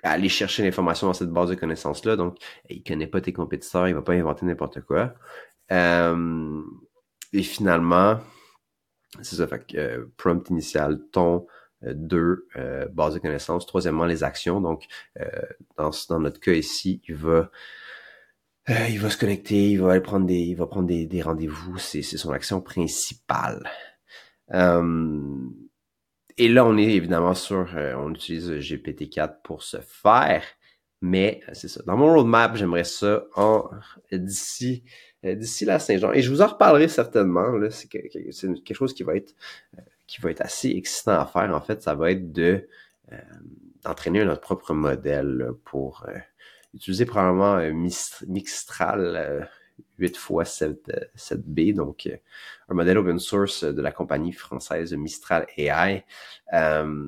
aller 0.03 0.29
chercher 0.29 0.63
l'information 0.63 1.07
dans 1.07 1.13
cette 1.13 1.31
base 1.31 1.49
de 1.49 1.55
connaissances-là. 1.55 2.15
Donc, 2.15 2.37
il 2.69 2.83
connaît 2.83 3.07
pas 3.07 3.21
tes 3.21 3.33
compétiteurs, 3.33 3.87
il 3.87 3.93
va 3.93 4.01
pas 4.01 4.13
inventer 4.13 4.45
n'importe 4.45 4.81
quoi. 4.81 5.13
Euh, 5.71 6.61
et 7.33 7.43
finalement, 7.43 8.19
c'est 9.21 9.35
ça, 9.35 9.47
fait 9.47 9.65
que 9.67 9.77
euh, 9.77 10.05
prompt 10.17 10.49
initial, 10.49 10.99
ton, 11.11 11.47
euh, 11.83 11.93
deux, 11.95 12.47
base 12.91 13.15
de 13.15 13.19
connaissances. 13.19 13.65
Troisièmement, 13.65 14.05
les 14.05 14.23
actions. 14.23 14.61
Donc, 14.61 14.85
dans, 15.77 15.91
dans 16.09 16.19
notre 16.19 16.39
cas 16.39 16.53
ici, 16.53 17.01
il 17.07 17.15
va 17.15 17.49
il 18.87 18.99
va 18.99 19.09
se 19.09 19.17
connecter, 19.17 19.71
il 19.71 19.81
va 19.81 19.93
aller 19.93 20.01
prendre 20.01 20.27
des, 20.27 20.37
il 20.37 20.53
va 20.53 20.67
prendre 20.67 20.85
des, 20.85 21.07
des 21.07 21.23
rendez-vous. 21.23 21.79
C'est, 21.79 22.03
c'est 22.03 22.17
son 22.17 22.31
action 22.31 22.61
principale. 22.61 23.67
Et 26.39 26.47
là, 26.47 26.65
on 26.65 26.77
est 26.77 26.85
évidemment 26.85 27.33
sur, 27.33 27.75
euh, 27.75 27.93
on 27.97 28.11
utilise 28.11 28.49
GPT-4 28.49 29.41
pour 29.43 29.61
ce 29.61 29.75
faire, 29.81 30.41
mais 31.01 31.41
euh, 31.49 31.51
c'est 31.53 31.67
ça. 31.67 31.83
Dans 31.85 31.97
mon 31.97 32.13
roadmap, 32.13 32.55
j'aimerais 32.55 32.85
ça 32.85 33.25
en 33.35 33.69
d'ici 34.09 34.85
euh, 35.25 35.35
d'ici 35.35 35.65
la 35.65 35.79
Saint-Jean. 35.79 36.13
Et 36.13 36.21
je 36.21 36.29
vous 36.31 36.41
en 36.41 36.47
reparlerai 36.47 36.87
certainement. 36.87 37.51
Là, 37.57 37.69
c'est, 37.71 37.89
quelque 37.89 38.73
chose 38.73 38.93
qui 38.93 39.03
va 39.03 39.17
être 39.17 39.35
qui 40.07 40.21
va 40.21 40.31
être 40.31 40.39
assez 40.39 40.69
excitant 40.69 41.19
à 41.19 41.25
faire. 41.25 41.53
En 41.53 41.59
fait, 41.59 41.81
ça 41.83 41.93
va 41.93 42.09
être 42.11 42.31
de 42.31 42.69
d'entraîner 43.83 44.23
notre 44.23 44.41
propre 44.41 44.73
modèle 44.73 45.49
pour 45.65 46.07
utiliser 46.73 47.05
probablement 47.05 47.59
Mixtral 48.27 49.49
8 49.97 50.17
fois 50.17 50.45
7, 50.45 50.91
7B, 51.17 51.73
donc 51.73 52.07
euh, 52.07 52.15
un 52.69 52.73
modèle 52.73 52.97
open 52.97 53.19
source 53.19 53.63
de 53.63 53.81
la 53.81 53.91
compagnie 53.91 54.31
française 54.31 54.93
Mistral 54.93 55.47
AI, 55.57 56.05
euh, 56.53 57.07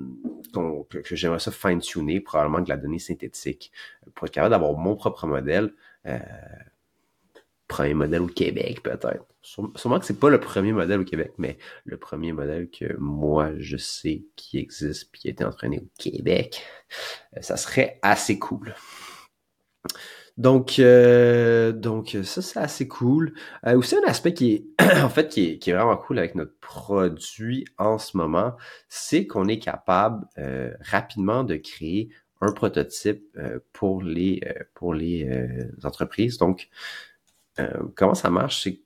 que, 0.53 1.15
j'aimerais 1.15 1.39
ça 1.39 1.51
fine-tuner, 1.51 2.19
probablement 2.19 2.61
de 2.61 2.69
la 2.69 2.77
donnée 2.77 2.99
synthétique, 2.99 3.71
pour 4.15 4.27
être 4.27 4.33
capable 4.33 4.51
d'avoir 4.51 4.73
mon 4.73 4.95
propre 4.95 5.27
modèle. 5.27 5.73
Euh, 6.05 6.19
premier 7.67 7.93
modèle 7.93 8.21
au 8.21 8.27
Québec, 8.27 8.83
peut-être. 8.83 9.25
Sûrement 9.41 9.99
que 9.99 10.05
c'est 10.05 10.19
pas 10.19 10.29
le 10.29 10.39
premier 10.39 10.73
modèle 10.73 10.99
au 10.99 11.05
Québec, 11.05 11.31
mais 11.37 11.57
le 11.85 11.97
premier 11.97 12.33
modèle 12.33 12.69
que 12.69 12.97
moi 12.97 13.51
je 13.57 13.77
sais 13.77 14.25
qui 14.35 14.59
existe 14.59 15.09
puis 15.11 15.21
qui 15.21 15.27
a 15.29 15.31
été 15.31 15.43
entraîné 15.45 15.79
au 15.79 15.87
Québec, 15.97 16.61
ça 17.39 17.55
serait 17.57 17.97
assez 18.03 18.37
cool. 18.37 18.75
Donc, 20.37 20.79
euh, 20.79 21.71
donc 21.71 22.17
ça, 22.23 22.41
c'est 22.41 22.59
assez 22.59 22.87
cool. 22.87 23.33
Euh, 23.67 23.77
aussi, 23.77 23.95
un 23.95 24.07
aspect 24.07 24.33
qui 24.33 24.53
est, 24.53 24.65
en 25.03 25.09
fait, 25.09 25.29
qui 25.29 25.59
est, 25.65 25.73
vraiment 25.73 25.97
cool 25.97 26.19
avec 26.19 26.35
notre 26.35 26.57
produit 26.59 27.65
en 27.77 27.97
ce 27.97 28.17
moment, 28.17 28.55
c'est 28.87 29.27
qu'on 29.27 29.47
est 29.47 29.59
capable 29.59 30.25
euh, 30.37 30.73
rapidement 30.81 31.43
de 31.43 31.55
créer 31.55 32.09
un 32.39 32.51
prototype 32.53 33.23
euh, 33.37 33.59
pour 33.73 34.01
les, 34.01 34.41
euh, 34.45 34.63
pour 34.73 34.93
les 34.93 35.29
entreprises. 35.83 36.37
Donc, 36.37 36.69
comment 37.95 38.15
ça 38.15 38.29
marche? 38.29 38.63
C'est 38.63 38.81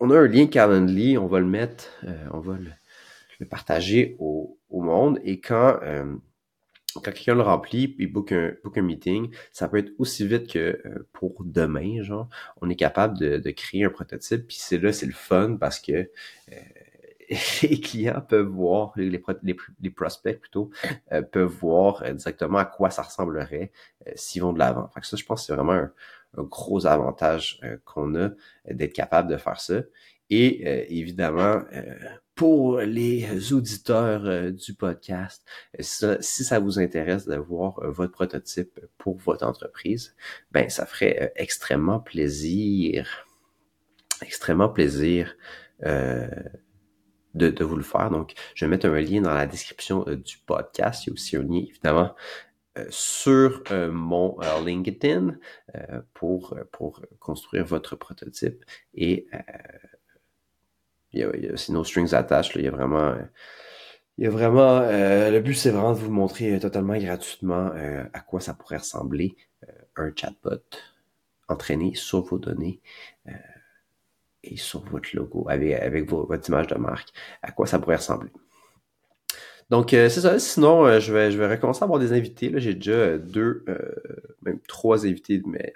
on 0.00 0.10
a 0.10 0.18
un 0.18 0.26
lien 0.28 0.46
Calendly, 0.46 1.18
on 1.18 1.26
va 1.26 1.40
le 1.40 1.46
mettre, 1.46 1.92
on 2.32 2.38
va 2.38 2.56
le, 2.56 2.70
le 3.40 3.46
partager 3.46 4.16
au, 4.20 4.58
au, 4.70 4.80
monde 4.80 5.18
et 5.24 5.40
quand 5.40 5.78
quand 7.02 7.12
quelqu'un 7.12 7.34
le 7.34 7.42
remplit, 7.42 7.88
puis 7.88 8.06
book 8.06 8.32
un, 8.32 8.52
book 8.62 8.78
un 8.78 8.82
meeting, 8.82 9.30
ça 9.52 9.68
peut 9.68 9.78
être 9.78 9.92
aussi 9.98 10.26
vite 10.26 10.50
que 10.50 10.80
euh, 10.84 11.08
pour 11.12 11.44
demain, 11.44 12.02
genre, 12.02 12.28
on 12.60 12.70
est 12.70 12.76
capable 12.76 13.18
de, 13.18 13.38
de 13.38 13.50
créer 13.50 13.84
un 13.84 13.90
prototype, 13.90 14.46
puis 14.46 14.56
c'est 14.58 14.78
là, 14.78 14.92
c'est 14.92 15.06
le 15.06 15.12
fun 15.12 15.56
parce 15.58 15.80
que 15.80 15.92
euh, 15.92 16.54
les 17.62 17.80
clients 17.80 18.22
peuvent 18.26 18.46
voir, 18.46 18.92
les, 18.96 19.18
prospects 19.90 20.40
plutôt, 20.40 20.70
euh, 21.12 21.22
peuvent 21.22 21.52
voir 21.52 22.02
directement 22.14 22.58
à 22.58 22.64
quoi 22.64 22.90
ça 22.90 23.02
ressemblerait 23.02 23.70
s'ils 24.14 24.42
vont 24.42 24.52
de 24.52 24.58
l'avant. 24.58 24.88
Fait 24.88 25.00
que 25.00 25.06
ça, 25.06 25.16
je 25.16 25.24
pense 25.24 25.42
que 25.42 25.46
c'est 25.46 25.54
vraiment 25.54 25.72
un, 25.72 25.92
un, 26.38 26.42
gros 26.44 26.86
avantage 26.86 27.60
qu'on 27.84 28.14
a 28.14 28.30
d'être 28.70 28.94
capable 28.94 29.30
de 29.30 29.36
faire 29.36 29.60
ça. 29.60 29.82
Et 30.30 30.98
évidemment, 30.98 31.62
pour 32.38 32.78
les 32.78 33.52
auditeurs 33.52 34.24
euh, 34.24 34.52
du 34.52 34.72
podcast, 34.72 35.44
si 35.80 36.44
ça 36.44 36.60
vous 36.60 36.78
intéresse 36.78 37.26
d'avoir 37.26 37.80
euh, 37.80 37.90
votre 37.90 38.12
prototype 38.12 38.78
pour 38.96 39.16
votre 39.16 39.44
entreprise, 39.44 40.14
ben 40.52 40.70
ça 40.70 40.86
ferait 40.86 41.18
euh, 41.20 41.28
extrêmement 41.34 41.98
plaisir, 41.98 43.26
extrêmement 44.22 44.68
plaisir 44.68 45.36
de, 45.82 46.30
de, 47.34 47.64
vous 47.64 47.76
le 47.76 47.82
faire. 47.82 48.08
Donc, 48.10 48.34
je 48.54 48.64
vais 48.64 48.70
mettre 48.70 48.86
un 48.86 49.00
lien 49.00 49.20
dans 49.20 49.34
la 49.34 49.46
description 49.46 50.04
du 50.04 50.38
podcast. 50.38 51.06
Il 51.06 51.08
y 51.08 51.10
a 51.10 51.14
aussi 51.14 51.36
un 51.36 51.42
lien, 51.42 51.64
évidemment, 51.68 52.14
sur 52.90 53.62
mon 53.92 54.38
LinkedIn 54.64 55.36
pour, 56.14 56.56
pour 56.72 57.00
construire 57.20 57.64
votre 57.64 57.94
prototype 57.94 58.64
et 58.94 59.28
c'est 61.12 61.70
no 61.70 61.84
strings 61.84 62.14
attached. 62.14 62.52
il 62.56 62.64
y 62.64 62.68
a 62.68 62.70
vraiment. 62.70 63.14
Il 64.18 64.24
y 64.24 64.26
a 64.26 64.30
vraiment. 64.30 64.80
Euh, 64.82 65.30
le 65.30 65.40
but, 65.40 65.54
c'est 65.54 65.70
vraiment 65.70 65.92
de 65.92 65.98
vous 65.98 66.10
montrer 66.10 66.54
euh, 66.54 66.58
totalement 66.58 66.98
gratuitement 66.98 67.70
euh, 67.74 68.04
à 68.12 68.20
quoi 68.20 68.40
ça 68.40 68.52
pourrait 68.52 68.78
ressembler 68.78 69.36
un 69.96 70.12
chatbot 70.14 70.62
entraîné 71.48 71.94
sur 71.94 72.22
vos 72.22 72.38
données 72.38 72.80
et 74.44 74.56
sur 74.56 74.84
votre 74.84 75.08
logo, 75.14 75.46
avec, 75.48 75.72
avec 75.74 76.08
votre 76.08 76.48
image 76.48 76.68
de 76.68 76.76
marque, 76.76 77.08
à 77.42 77.50
quoi 77.50 77.66
ça 77.66 77.78
pourrait 77.80 77.96
ressembler? 77.96 78.30
Donc, 79.68 79.88
c'est 79.90 80.10
ça. 80.10 80.38
Sinon, 80.38 81.00
je, 81.00 81.12
vais, 81.12 81.32
je 81.32 81.38
vais 81.38 81.48
recommencer 81.48 81.82
à 81.82 81.84
avoir 81.84 81.98
des 81.98 82.12
invités. 82.12 82.52
J'ai 82.56 82.74
déjà 82.74 83.18
deux, 83.18 83.64
même 84.42 84.60
trois 84.60 85.06
invités, 85.06 85.42
mais 85.44 85.74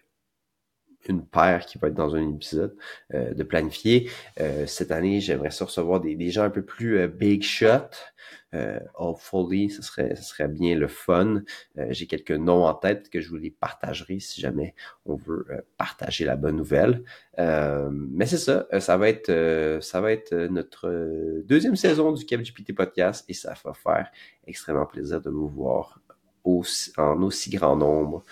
une 1.08 1.24
paire 1.24 1.66
qui 1.66 1.78
va 1.78 1.88
être 1.88 1.94
dans 1.94 2.14
un 2.14 2.34
épisode 2.34 2.76
euh, 3.14 3.34
de 3.34 3.42
planifier. 3.42 4.10
Euh, 4.40 4.66
cette 4.66 4.90
année, 4.90 5.20
j'aimerais 5.20 5.50
ça 5.50 5.64
recevoir 5.64 6.00
des, 6.00 6.14
des, 6.14 6.30
gens 6.30 6.42
un 6.42 6.50
peu 6.50 6.64
plus 6.64 6.98
euh, 6.98 7.08
big 7.08 7.42
shot. 7.42 7.90
hopefully, 8.94 9.70
ce 9.70 9.82
serait, 9.82 10.14
ce 10.14 10.22
serait 10.22 10.48
bien 10.48 10.76
le 10.76 10.86
fun. 10.86 11.42
J'ai 11.88 12.06
quelques 12.06 12.32
noms 12.32 12.64
en 12.66 12.74
tête 12.74 13.08
que 13.08 13.20
je 13.20 13.30
vous 13.30 13.36
les 13.36 13.50
partagerai 13.50 14.20
si 14.20 14.40
jamais 14.42 14.74
on 15.06 15.16
veut 15.16 15.46
partager 15.78 16.26
la 16.26 16.36
bonne 16.36 16.56
nouvelle. 16.56 17.02
mais 17.38 18.26
c'est 18.26 18.36
ça, 18.36 18.66
ça 18.78 18.96
va 18.98 19.08
être, 19.08 19.78
ça 19.80 20.02
va 20.02 20.12
être 20.12 20.34
notre 20.34 21.42
deuxième 21.46 21.76
saison 21.76 22.12
du 22.12 22.26
CapGPT 22.26 22.74
Podcast 22.74 23.24
et 23.28 23.34
ça 23.34 23.54
va 23.64 23.72
faire 23.72 24.10
extrêmement 24.46 24.86
plaisir 24.86 25.22
de 25.22 25.30
vous 25.30 25.48
voir 25.48 25.98
aussi, 26.44 26.92
en 26.98 27.22
aussi 27.22 27.50
grand 27.50 27.76
nombre. 27.76 28.22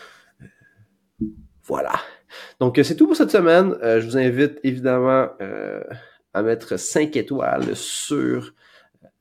Voilà. 1.65 1.93
Donc, 2.59 2.79
euh, 2.79 2.83
c'est 2.83 2.97
tout 2.97 3.07
pour 3.07 3.17
cette 3.17 3.31
semaine. 3.31 3.77
Euh, 3.83 4.01
je 4.01 4.07
vous 4.07 4.17
invite 4.17 4.59
évidemment 4.63 5.29
euh, 5.41 5.83
à 6.35 6.43
mettre 6.43 6.77
5 6.77 7.17
étoiles 7.17 7.75
sur 7.77 8.55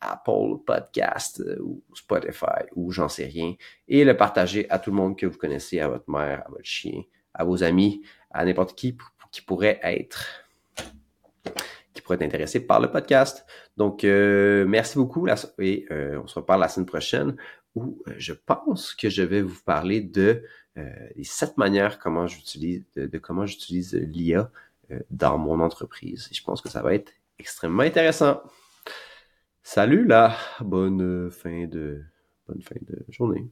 Apple 0.02 0.64
Podcast 0.66 1.44
ou 1.62 1.84
Spotify 1.94 2.64
ou 2.76 2.92
j'en 2.92 3.10
sais 3.10 3.26
rien 3.26 3.54
et 3.88 4.04
le 4.04 4.16
partager 4.16 4.70
à 4.70 4.80
tout 4.80 4.92
le 4.92 4.98
monde 4.98 5.18
que 5.18 5.26
vous 5.26 5.38
connaissez, 5.38 5.80
à 5.80 5.88
votre 5.88 6.10
mère, 6.10 6.44
à 6.46 6.50
votre 6.50 6.66
chien, 6.66 7.02
à 7.34 7.44
vos 7.44 7.64
amis, 7.64 8.02
à 8.32 8.46
n'importe 8.46 8.78
qui 8.78 8.98
qui 9.32 9.42
pourrait 9.42 9.80
être 9.84 10.26
qui 11.94 12.02
pourrait 12.02 12.16
être 12.16 12.24
intéressé 12.24 12.66
par 12.66 12.80
le 12.80 12.90
podcast. 12.90 13.46
Donc, 13.78 14.04
merci 14.04 14.98
beaucoup 14.98 15.28
et 15.60 15.86
on 15.92 16.28
se 16.28 16.36
reparle 16.36 16.62
la 16.62 16.70
semaine 16.70 16.86
prochaine 16.86 17.36
où 17.76 18.02
je 18.18 18.34
pense 18.34 18.94
que 18.94 19.10
je 19.10 19.22
vais 19.22 19.42
vous 19.42 19.62
parler 19.66 20.02
de 20.02 20.44
les 21.16 21.24
sept 21.24 21.58
manières 21.58 22.00
comment 22.00 22.28
j'utilise 22.28 22.84
de, 22.96 23.18
comment 23.18 23.46
j'utilise 23.46 23.94
l'IA 23.94 24.52
euh, 24.92 25.00
dans 25.10 25.38
mon 25.38 25.60
entreprise. 25.60 26.30
Je 26.32 26.44
pense 26.44 26.62
que 26.62 26.70
ça 26.70 26.82
va 26.82 26.94
être 26.94 27.12
extrêmement 27.38 27.84
intéressant. 27.84 28.42
Salut 29.64 30.06
là, 30.06 30.36
bonne 30.62 31.30
fin 31.32 31.68
de 31.68 32.02
bonne 32.48 32.62
fin 32.62 32.76
de 32.82 33.06
journée. 33.10 33.50